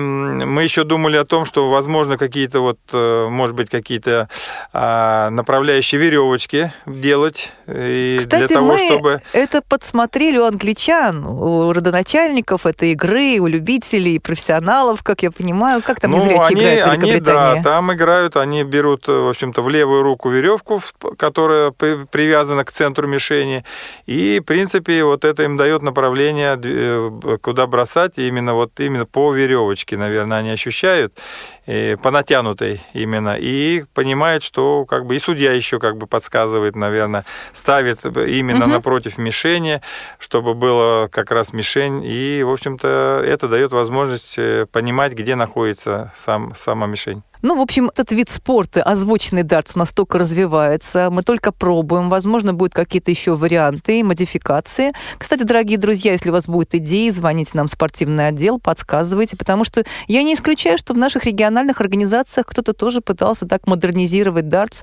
мы 0.46 0.64
еще 0.64 0.84
думали 0.84 1.18
о 1.18 1.26
том, 1.26 1.46
что, 1.46 1.70
возможно, 1.70 2.18
какие-то 2.18 2.60
вот, 2.62 2.80
э, 2.94 3.28
может 3.30 3.56
быть, 3.56 3.70
какие-то 3.70 4.30
а, 4.74 5.30
направляющие 5.30 6.00
веревочки 6.00 6.72
делать. 6.86 7.52
И 7.68 8.18
Кстати, 8.20 8.48
для 8.48 8.56
того, 8.56 8.68
мы 8.68 8.86
чтобы... 8.88 9.22
это 9.34 9.62
подсмотрели 9.62 10.38
у 10.38 10.46
англичан, 10.46 11.26
у 11.26 11.74
родоначальников 11.74 12.66
этой 12.66 12.92
игры, 12.92 13.38
у 13.40 13.48
любителей, 13.48 14.20
профессионалов, 14.20 15.04
как 15.04 15.24
я 15.24 15.32
понимаю. 15.32 15.82
Как 15.82 16.00
там 16.00 16.12
ну, 16.12 16.18
незрячие 16.18 16.46
они, 16.48 16.62
играют 16.62 17.02
в 17.02 17.04
они, 17.04 17.20
да, 17.20 17.62
там 17.64 17.94
играют, 17.94 18.36
они 18.38 18.64
берут, 18.64 19.08
в 19.08 19.30
общем-то, 19.30 19.62
в 19.62 19.70
левую 19.70 20.04
руку 20.04 20.30
веревку, 20.30 20.82
которая 21.18 21.72
привязана 21.72 22.64
к 22.64 22.72
центру 22.72 23.08
мишени, 23.08 23.64
и, 24.06 24.40
в 24.40 24.46
принципе, 24.46 25.04
вот 25.04 25.26
это 25.26 25.44
им 25.44 25.58
дает 25.58 25.82
направление, 25.82 26.60
э, 26.64 27.38
куда 27.42 27.68
бросать, 27.68 28.14
именно 28.18 28.54
вот 28.54 28.80
именно 28.80 29.06
по 29.06 29.34
веревочке, 29.34 29.98
наверное, 29.98 30.35
они 30.38 30.52
ощущают 30.52 31.18
по 31.66 32.12
натянутой 32.12 32.82
именно, 32.94 33.36
и 33.40 33.84
понимает, 33.94 34.44
что 34.44 34.86
как 34.86 35.06
бы 35.06 35.16
и 35.16 35.20
судья 35.20 35.52
еще 35.52 35.80
как 35.80 35.98
бы 35.98 36.08
подсказывает, 36.08 36.76
наверное, 36.76 37.26
ставит 37.54 38.06
именно 38.06 38.66
угу. 38.66 38.74
напротив 38.74 39.18
мишени, 39.18 39.82
чтобы 40.20 40.54
было 40.54 41.08
как 41.08 41.32
раз 41.32 41.54
мишень, 41.54 42.04
и, 42.04 42.44
в 42.44 42.52
общем-то, 42.52 43.24
это 43.26 43.48
дает 43.48 43.72
возможность 43.72 44.36
э, 44.38 44.66
понимать, 44.72 45.14
где 45.14 45.36
находится 45.36 46.14
сам, 46.18 46.54
сама 46.56 46.88
мишень. 46.88 47.24
Ну, 47.42 47.56
в 47.58 47.62
общем, 47.62 47.92
этот 47.96 48.12
вид 48.12 48.32
спорта, 48.32 48.82
озвученный 48.82 49.44
дартс, 49.44 49.76
настолько 49.76 50.18
развивается. 50.18 51.10
Мы 51.12 51.22
только 51.22 51.52
пробуем. 51.52 52.10
Возможно, 52.10 52.56
будут 52.56 52.74
какие-то 52.74 53.12
еще 53.12 53.36
варианты, 53.36 54.04
модификации. 54.04 54.94
Кстати, 55.20 55.44
дорогие 55.44 55.78
друзья, 55.78 56.14
если 56.14 56.32
у 56.32 56.34
вас 56.34 56.46
будут 56.46 56.74
идеи, 56.74 57.10
звоните 57.12 57.52
нам 57.54 57.68
в 57.68 57.72
спортивный 57.72 58.30
отдел, 58.30 58.60
подсказывайте, 58.60 59.38
потому 59.38 59.64
что 59.64 59.84
я 60.08 60.24
не 60.24 60.34
исключаю, 60.34 60.80
что 60.80 60.96
в 60.96 60.98
наших 60.98 61.28
региональных 61.56 61.80
организациях 61.82 62.48
кто-то 62.48 62.74
тоже 62.74 63.00
пытался 63.02 63.48
так 63.48 63.66
модернизировать 63.66 64.50
дартс. 64.50 64.82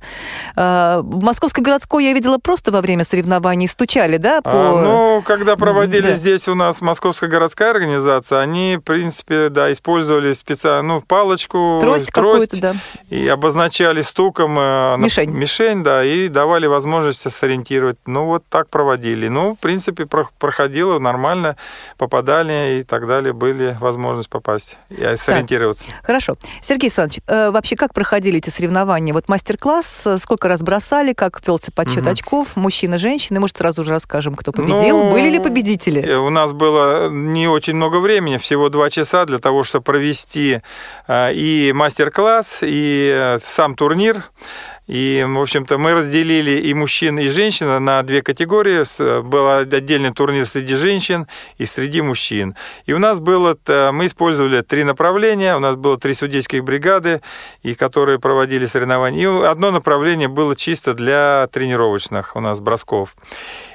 А, 0.56 1.00
в 1.02 1.22
Московской 1.22 1.62
городской 1.62 2.04
я 2.04 2.12
видела 2.14 2.38
просто 2.38 2.72
во 2.72 2.80
время 2.80 3.04
соревнований 3.04 3.68
стучали, 3.68 4.16
да? 4.16 4.40
По... 4.40 4.50
А, 4.50 4.82
ну, 4.82 5.22
когда 5.22 5.56
проводили 5.56 6.08
да. 6.08 6.14
здесь 6.14 6.48
у 6.48 6.54
нас 6.54 6.80
Московская 6.80 7.28
городская 7.28 7.70
организация, 7.70 8.40
они, 8.40 8.78
в 8.78 8.80
принципе, 8.80 9.50
да, 9.50 9.70
использовали 9.70 10.32
специально, 10.32 10.94
ну, 10.94 11.00
палочку, 11.02 11.78
трость, 11.80 12.10
трость 12.12 12.58
да. 12.58 12.74
И 13.10 13.28
обозначали 13.28 14.00
стуком 14.00 14.58
э, 14.58 14.96
мишень. 14.96 15.30
мишень, 15.30 15.82
да, 15.82 16.02
и 16.02 16.28
давали 16.28 16.66
возможность 16.66 17.30
сориентировать. 17.30 17.98
Ну, 18.06 18.24
вот 18.24 18.44
так 18.48 18.68
проводили. 18.68 19.28
Ну, 19.28 19.54
в 19.54 19.58
принципе, 19.58 20.06
проходило 20.06 20.98
нормально, 20.98 21.56
попадали 21.98 22.80
и 22.80 22.84
так 22.84 23.06
далее, 23.06 23.34
были 23.34 23.76
возможность 23.78 24.30
попасть 24.30 24.78
и 24.88 25.16
сориентироваться. 25.16 25.86
Так. 25.86 26.06
Хорошо. 26.06 26.36
Сергей 26.62 26.86
Александрович, 26.86 27.22
э, 27.26 27.50
вообще 27.50 27.76
как 27.76 27.92
проходили 27.92 28.38
эти 28.38 28.50
соревнования? 28.50 29.12
Вот 29.12 29.28
мастер-класс, 29.28 30.02
э, 30.06 30.18
сколько 30.18 30.48
раз 30.48 30.62
бросали, 30.62 31.12
как 31.12 31.40
велся 31.46 31.72
подсчет 31.72 32.02
угу. 32.02 32.10
очков, 32.10 32.56
мужчины, 32.56 32.98
женщины? 32.98 33.40
Может, 33.40 33.58
сразу 33.58 33.84
же 33.84 33.90
расскажем, 33.90 34.34
кто 34.34 34.52
победил? 34.52 35.04
Ну, 35.04 35.10
Были 35.10 35.28
ли 35.28 35.38
победители? 35.38 36.14
У 36.14 36.30
нас 36.30 36.52
было 36.52 37.08
не 37.10 37.48
очень 37.48 37.74
много 37.74 37.96
времени, 37.96 38.38
всего 38.38 38.68
два 38.68 38.90
часа 38.90 39.24
для 39.24 39.38
того, 39.38 39.64
чтобы 39.64 39.84
провести 39.84 40.62
и 41.08 41.72
мастер-класс, 41.74 42.22
класс 42.22 42.58
и 42.62 43.12
э, 43.14 43.38
сам 43.44 43.74
турнир. 43.74 44.30
И, 44.92 45.24
в 45.26 45.40
общем-то, 45.40 45.78
мы 45.78 45.94
разделили 45.94 46.60
и 46.60 46.74
мужчин, 46.74 47.18
и 47.18 47.26
женщин 47.28 47.82
на 47.82 48.02
две 48.02 48.20
категории. 48.20 48.84
Был 49.22 49.48
отдельный 49.48 50.12
турнир 50.12 50.44
среди 50.46 50.74
женщин 50.74 51.26
и 51.56 51.64
среди 51.64 52.02
мужчин. 52.02 52.54
И 52.84 52.92
у 52.92 52.98
нас 52.98 53.18
было, 53.18 53.56
мы 53.90 54.04
использовали 54.04 54.60
три 54.60 54.84
направления. 54.84 55.56
У 55.56 55.60
нас 55.60 55.76
было 55.76 55.96
три 55.96 56.12
судейских 56.12 56.62
бригады, 56.62 57.22
и 57.62 57.72
которые 57.72 58.18
проводили 58.18 58.66
соревнования. 58.66 59.22
И 59.22 59.44
одно 59.46 59.70
направление 59.70 60.28
было 60.28 60.54
чисто 60.54 60.92
для 60.92 61.48
тренировочных 61.50 62.36
у 62.36 62.40
нас 62.40 62.60
бросков. 62.60 63.16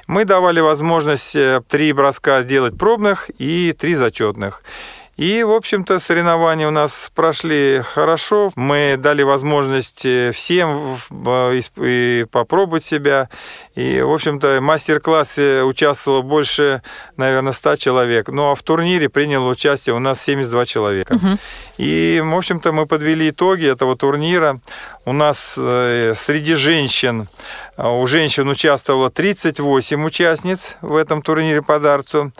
Мы 0.06 0.24
давали 0.24 0.60
возможность 0.60 1.34
э, 1.34 1.60
три 1.68 1.92
броска 1.92 2.42
сделать 2.42 2.78
пробных 2.78 3.28
и 3.38 3.74
три 3.76 3.96
зачетных. 3.96 4.62
И, 5.18 5.42
в 5.42 5.50
общем-то, 5.50 5.98
соревнования 5.98 6.68
у 6.68 6.70
нас 6.70 7.10
прошли 7.12 7.82
хорошо. 7.82 8.52
Мы 8.54 8.96
дали 8.96 9.24
возможность 9.24 10.06
э, 10.06 10.30
всем 10.32 10.96
попробовать 12.30 12.84
себя. 12.84 13.28
И, 13.74 14.00
в 14.00 14.12
общем-то, 14.12 14.58
в 14.58 14.60
мастер-классе 14.60 15.64
участвовало 15.64 16.22
больше, 16.22 16.82
наверное, 17.16 17.52
100 17.52 17.76
человек. 17.76 18.28
Ну, 18.28 18.52
а 18.52 18.54
в 18.54 18.62
турнире 18.62 19.08
приняло 19.08 19.50
участие 19.50 19.96
у 19.96 19.98
нас 19.98 20.22
72 20.22 20.66
человека. 20.66 21.14
Угу. 21.14 21.38
И, 21.78 22.20
в 22.22 22.36
общем-то, 22.36 22.72
мы 22.72 22.86
подвели 22.86 23.30
итоги 23.30 23.66
этого 23.66 23.96
турнира. 23.96 24.60
У 25.04 25.12
нас 25.12 25.54
э, 25.56 26.12
среди 26.16 26.54
женщин, 26.54 27.28
э, 27.76 27.88
у 27.88 28.06
женщин 28.06 28.48
участвовало 28.48 29.10
38 29.10 30.04
участниц 30.04 30.76
в 30.82 30.96
этом 30.96 31.22
турнире 31.22 31.62
по 31.62 31.78
дарцу. 31.78 32.32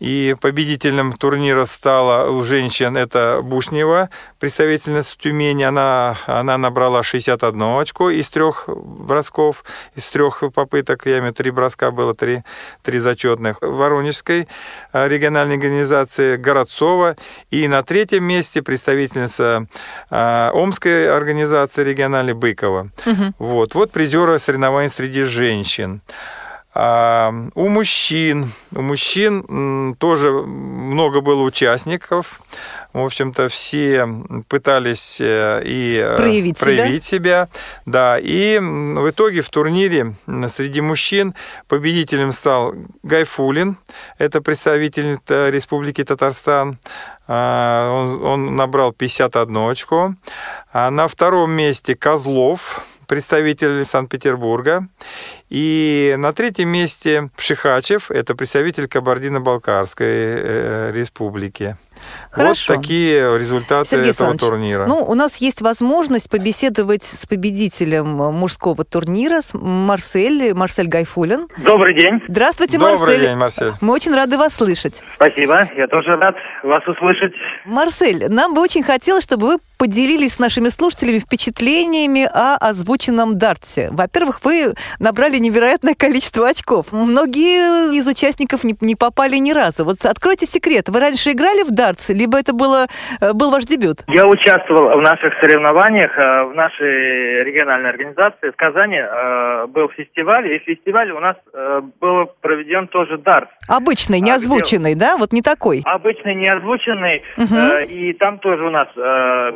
И 0.00 0.34
победителем 0.40 1.12
турнира 1.12 1.64
стала 1.66 2.30
у 2.30 2.42
женщин 2.42 2.96
это 2.96 3.40
Бушнева, 3.42 4.10
представительница 4.38 5.16
Тюмени. 5.18 5.62
Она, 5.62 6.16
она 6.26 6.58
набрала 6.58 7.02
61 7.02 7.62
очко 7.80 8.10
из 8.10 8.28
трех 8.28 8.64
бросков, 8.68 9.64
из 9.94 10.06
трех 10.08 10.42
попыток. 10.54 11.06
Я 11.06 11.20
имею 11.20 11.32
три 11.32 11.50
броска 11.50 11.90
было, 11.90 12.14
три, 12.14 12.42
три 12.82 12.98
зачетных. 12.98 13.58
Воронежской 13.60 14.48
э, 14.92 15.08
региональной 15.08 15.56
организации 15.56 16.36
Городцова. 16.36 17.16
И 17.50 17.68
на 17.68 17.82
третьем 17.82 18.24
месте 18.24 18.62
представительница 18.86 19.66
Омской 20.10 21.10
организации 21.10 21.82
региональной 21.82 22.34
Быкова. 22.34 22.90
Угу. 23.04 23.32
Вот, 23.38 23.74
вот 23.74 23.90
призеры 23.90 24.38
соревнований 24.38 24.88
среди 24.88 25.24
женщин. 25.24 26.00
А 26.78 27.32
у 27.54 27.68
мужчин, 27.68 28.52
у 28.74 28.82
мужчин 28.82 29.96
тоже 29.98 30.30
много 30.30 31.20
было 31.20 31.42
участников. 31.42 32.40
В 32.96 33.04
общем-то, 33.04 33.50
все 33.50 34.08
пытались 34.48 35.20
э, 35.20 35.60
и 35.66 36.02
э, 36.02 36.16
проявить, 36.16 36.58
проявить 36.58 37.04
себя. 37.04 37.44
себя. 37.44 37.48
Да, 37.84 38.18
и 38.18 38.58
в 38.58 39.10
итоге 39.10 39.42
в 39.42 39.50
турнире 39.50 40.14
среди 40.48 40.80
мужчин 40.80 41.34
победителем 41.68 42.32
стал 42.32 42.74
Гайфулин, 43.02 43.76
это 44.16 44.40
представитель 44.40 45.18
Республики 45.28 46.02
Татарстан. 46.04 46.78
А, 47.28 47.92
он, 47.92 48.24
он 48.24 48.56
набрал 48.56 48.94
51 48.94 49.70
очко. 49.70 50.14
А 50.72 50.90
на 50.90 51.06
втором 51.06 51.50
месте 51.50 51.96
Козлов, 51.96 52.82
представитель 53.06 53.84
Санкт-Петербурга. 53.84 54.88
И 55.50 56.14
на 56.16 56.32
третьем 56.32 56.70
месте 56.70 57.28
Пшихачев, 57.36 58.10
это 58.10 58.34
представитель 58.34 58.88
Кабардино-Балкарской 58.88 60.06
э, 60.08 60.92
республики. 60.94 61.76
Хорошо. 62.30 62.74
Вот 62.74 62.82
такие 62.82 63.38
результаты 63.38 63.88
Сергей 63.90 64.10
этого 64.10 64.36
турнира. 64.36 64.86
Ну, 64.86 64.98
у 64.98 65.14
нас 65.14 65.36
есть 65.36 65.62
возможность 65.62 66.30
побеседовать 66.30 67.04
с 67.04 67.26
победителем 67.26 68.06
мужского 68.06 68.84
турнира, 68.84 69.40
с 69.42 69.50
Марсель, 69.54 70.54
Марсель 70.54 70.88
Гайфулин. 70.88 71.48
Добрый 71.58 71.94
день. 71.94 72.20
Здравствуйте, 72.28 72.78
Добрый 72.78 72.98
Марсель. 72.98 73.06
Добрый 73.06 73.26
день, 73.28 73.36
Марсель. 73.36 73.72
Мы 73.80 73.92
очень 73.92 74.14
рады 74.14 74.36
вас 74.36 74.54
слышать. 74.54 75.02
Спасибо, 75.14 75.68
я 75.76 75.86
тоже 75.88 76.16
рад 76.16 76.34
вас 76.62 76.82
услышать. 76.86 77.32
Марсель, 77.64 78.26
нам 78.28 78.54
бы 78.54 78.60
очень 78.60 78.82
хотелось, 78.82 79.24
чтобы 79.24 79.46
вы 79.46 79.58
поделились 79.78 80.34
с 80.34 80.38
нашими 80.38 80.68
слушателями 80.68 81.18
впечатлениями 81.18 82.24
о 82.24 82.56
озвученном 82.56 83.36
дартсе. 83.38 83.88
Во-первых, 83.90 84.40
вы 84.42 84.74
набрали 84.98 85.38
невероятное 85.38 85.94
количество 85.94 86.48
очков. 86.48 86.86
Многие 86.92 87.96
из 87.96 88.06
участников 88.06 88.64
не, 88.64 88.76
не 88.80 88.94
попали 88.94 89.36
ни 89.36 89.52
разу. 89.52 89.84
Вот 89.84 90.04
откройте 90.04 90.46
секрет. 90.46 90.88
Вы 90.88 91.00
раньше 91.00 91.32
играли 91.32 91.62
в 91.62 91.70
дартс? 91.70 91.85
Дартс, 91.86 92.08
либо 92.10 92.38
это 92.38 92.52
было, 92.52 92.86
э, 93.20 93.32
был 93.32 93.50
ваш 93.50 93.64
дебют? 93.64 93.98
Я 94.08 94.26
участвовал 94.26 94.90
в 94.90 95.02
наших 95.02 95.34
соревнованиях 95.40 96.10
э, 96.18 96.44
в 96.44 96.54
нашей 96.54 97.44
региональной 97.44 97.90
организации. 97.90 98.50
В 98.50 98.56
Казани 98.56 98.98
э, 98.98 99.66
был 99.68 99.88
фестиваль, 99.90 100.52
и 100.52 100.58
фестиваль 100.58 101.10
у 101.10 101.20
нас 101.20 101.36
был 102.00 102.26
проведен 102.40 102.88
тоже 102.88 103.18
дартс. 103.18 103.50
Обычный, 103.68 104.20
не 104.20 104.30
озвученный, 104.30 104.92
а, 104.92 104.96
да? 104.96 105.16
Вот 105.16 105.32
не 105.32 105.42
такой? 105.42 105.82
Обычный, 105.84 106.34
не 106.34 106.48
озвученный. 106.48 107.22
Угу. 107.36 107.88
И 107.88 108.12
там 108.14 108.38
тоже 108.38 108.64
у 108.64 108.70
нас 108.70 108.88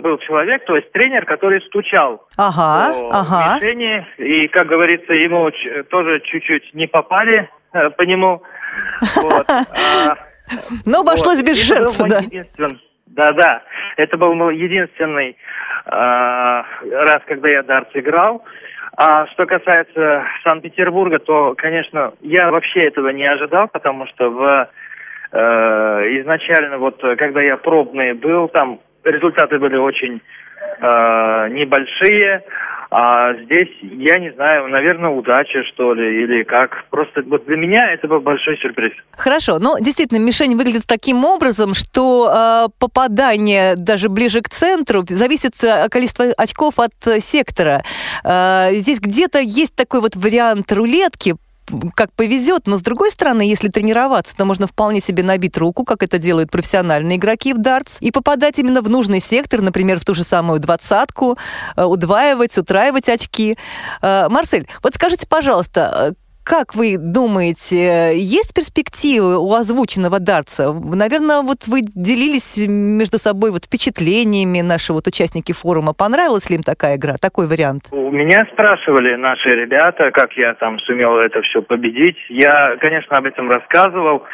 был 0.03 0.19
человек, 0.19 0.65
то 0.65 0.77
есть 0.77 0.91
тренер, 0.93 1.25
который 1.25 1.61
стучал 1.63 2.27
ага, 2.37 2.93
по 2.95 3.21
ага. 3.21 3.57
мишени. 3.57 4.07
И, 4.19 4.49
как 4.49 4.67
говорится, 4.67 5.13
ему 5.13 5.51
тоже 5.91 6.21
чуть-чуть 6.21 6.75
не 6.75 6.87
попали 6.87 7.49
по 7.73 8.03
нему. 8.03 8.43
Вот. 9.17 9.47
Но 10.87 11.01
обошлось 11.01 11.41
вот. 11.41 11.47
без 11.49 11.57
жертв, 11.67 11.99
да. 12.09 12.21
Да-да, 13.07 13.63
это 13.97 14.17
был 14.17 14.35
мой 14.35 14.57
единственный 14.57 15.31
э, 15.31 15.91
раз, 15.91 17.19
когда 17.27 17.49
я 17.49 17.63
дартс 17.65 17.91
играл. 17.95 18.45
А 18.97 19.27
что 19.29 19.47
касается 19.47 20.25
Санкт-Петербурга, 20.45 21.19
то, 21.19 21.55
конечно, 21.57 22.13
я 22.21 22.51
вообще 22.51 22.85
этого 22.85 23.09
не 23.09 23.27
ожидал, 23.27 23.67
потому 23.69 24.07
что 24.07 24.31
в 24.31 24.71
э, 25.33 25.39
изначально, 26.21 26.79
вот 26.79 27.01
когда 27.19 27.41
я 27.43 27.57
пробный 27.57 28.13
был, 28.13 28.49
там 28.49 28.81
результаты 29.05 29.59
были 29.59 29.77
очень 29.77 30.21
э, 30.81 31.49
небольшие. 31.51 32.45
А 32.91 33.35
здесь, 33.45 33.69
я 33.83 34.19
не 34.19 34.33
знаю, 34.33 34.69
наверное, 34.69 35.11
удача, 35.11 35.63
что 35.73 35.95
ли, 35.95 36.25
или 36.25 36.43
как. 36.43 36.85
Просто 36.91 37.23
вот 37.23 37.47
для 37.47 37.57
меня 37.57 37.93
это 37.93 38.09
был 38.09 38.21
большой 38.21 38.59
сюрприз. 38.59 38.93
Хорошо, 39.13 39.61
но 39.61 39.79
действительно, 39.79 40.19
мишень 40.19 40.57
выглядит 40.57 40.87
таким 40.89 41.25
образом, 41.25 41.75
что 41.75 42.67
э, 42.67 42.69
попадание 42.81 43.77
даже 43.77 44.09
ближе 44.09 44.41
к 44.41 44.49
центру 44.49 45.05
зависит 45.09 45.53
от 45.63 45.65
э, 45.65 45.89
количества 45.89 46.27
очков 46.37 46.81
от 46.81 46.91
э, 47.07 47.21
сектора. 47.21 47.83
Э, 48.25 48.71
здесь 48.73 48.99
где-то 48.99 49.39
есть 49.39 49.77
такой 49.77 50.01
вот 50.01 50.17
вариант 50.17 50.73
рулетки, 50.73 51.37
как 51.95 52.13
повезет, 52.13 52.67
но 52.67 52.77
с 52.77 52.83
другой 52.83 53.11
стороны, 53.11 53.43
если 53.43 53.69
тренироваться, 53.69 54.37
то 54.37 54.45
можно 54.45 54.67
вполне 54.67 55.01
себе 55.01 55.23
набить 55.23 55.57
руку, 55.57 55.85
как 55.85 56.03
это 56.03 56.19
делают 56.19 56.51
профессиональные 56.51 57.19
игроки 57.19 57.53
в 57.53 57.59
дартс, 57.59 57.97
и 58.01 58.11
попадать 58.11 58.59
именно 58.59 58.83
в 58.83 58.89
нужный 58.89 59.21
сектор, 59.21 59.61
например, 59.61 60.01
в 60.01 60.05
ту 60.05 60.15
же 60.15 60.25
самую 60.25 60.61
двадцатку, 60.61 61.39
э, 61.77 61.85
удваивать, 61.85 62.57
утраивать 62.57 63.09
очки. 63.09 63.57
Э, 64.03 64.29
Марсель, 64.29 64.69
вот 64.83 64.95
скажите, 64.95 65.27
пожалуйста, 65.27 66.15
как 66.51 66.75
вы 66.75 66.97
думаете, 66.99 68.11
есть 68.17 68.53
перспективы 68.53 69.39
у 69.39 69.55
озвученного 69.55 70.19
дартса? 70.19 70.73
Наверное, 70.73 71.43
вот 71.43 71.69
вы 71.69 71.83
делились 71.83 72.59
между 72.59 73.19
собой 73.19 73.53
вот 73.53 73.67
впечатлениями 73.67 74.61
наши 74.61 74.93
вот 74.93 75.07
участники 75.07 75.53
форума. 75.53 75.95
Понравилась 75.95 76.51
ли 76.51 76.57
им 76.57 76.65
такая 76.65 76.97
игра, 76.97 77.15
такой 77.23 77.47
вариант? 77.47 77.85
У 77.93 78.11
меня 78.11 78.45
спрашивали 78.53 79.15
наши 79.15 79.49
ребята, 79.55 80.11
как 80.11 80.33
я 80.33 80.55
там 80.55 80.81
сумел 80.81 81.19
это 81.19 81.41
все 81.43 81.63
победить. 81.63 82.19
Я, 82.29 82.77
конечно, 82.81 83.17
об 83.17 83.27
этом 83.27 83.49
рассказывал. 83.49 84.25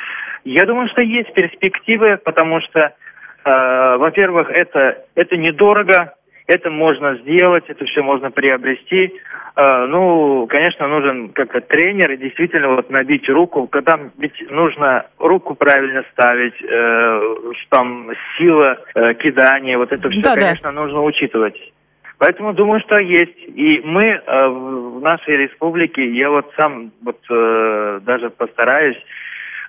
Я 0.45 0.65
думаю, 0.65 0.89
что 0.89 1.03
есть 1.03 1.35
перспективы, 1.35 2.17
потому 2.25 2.63
что, 2.63 2.95
э, 3.45 3.97
во-первых, 3.99 4.49
это, 4.49 5.05
это 5.17 5.37
недорого, 5.37 6.15
это 6.47 6.71
можно 6.71 7.17
сделать, 7.17 7.65
это 7.69 7.85
все 7.85 8.03
можно 8.03 8.31
приобрести. 8.31 9.13
Э, 9.57 9.87
ну, 9.87 10.47
конечно, 10.47 10.87
нужен 10.87 11.31
как-то 11.31 11.61
тренер 11.61 12.13
и 12.13 12.17
действительно 12.17 12.75
вот 12.75 12.91
набить 12.91 13.29
руку, 13.29 13.67
когда 13.67 13.99
ведь 14.19 14.51
нужно 14.51 15.07
руку 15.19 15.55
правильно 15.55 16.05
ставить, 16.13 16.55
э, 16.63 17.53
там 17.71 18.11
сила 18.39 18.79
э, 18.95 19.15
кидания, 19.15 19.77
вот 19.77 19.93
это 19.93 20.09
все, 20.09 20.23
да, 20.23 20.35
конечно, 20.35 20.73
да. 20.73 20.83
нужно 20.83 21.03
учитывать. 21.03 21.57
Поэтому 22.19 22.55
думаю, 22.55 22.81
что 22.81 22.99
есть. 22.99 23.37
И 23.47 23.83
мы 23.85 24.05
э, 24.05 24.49
в 24.49 25.01
нашей 25.01 25.37
республике, 25.37 26.09
я 26.17 26.31
вот 26.31 26.51
сам 26.57 26.93
вот 27.05 27.19
э, 27.29 28.01
даже 28.03 28.31
постараюсь 28.31 28.97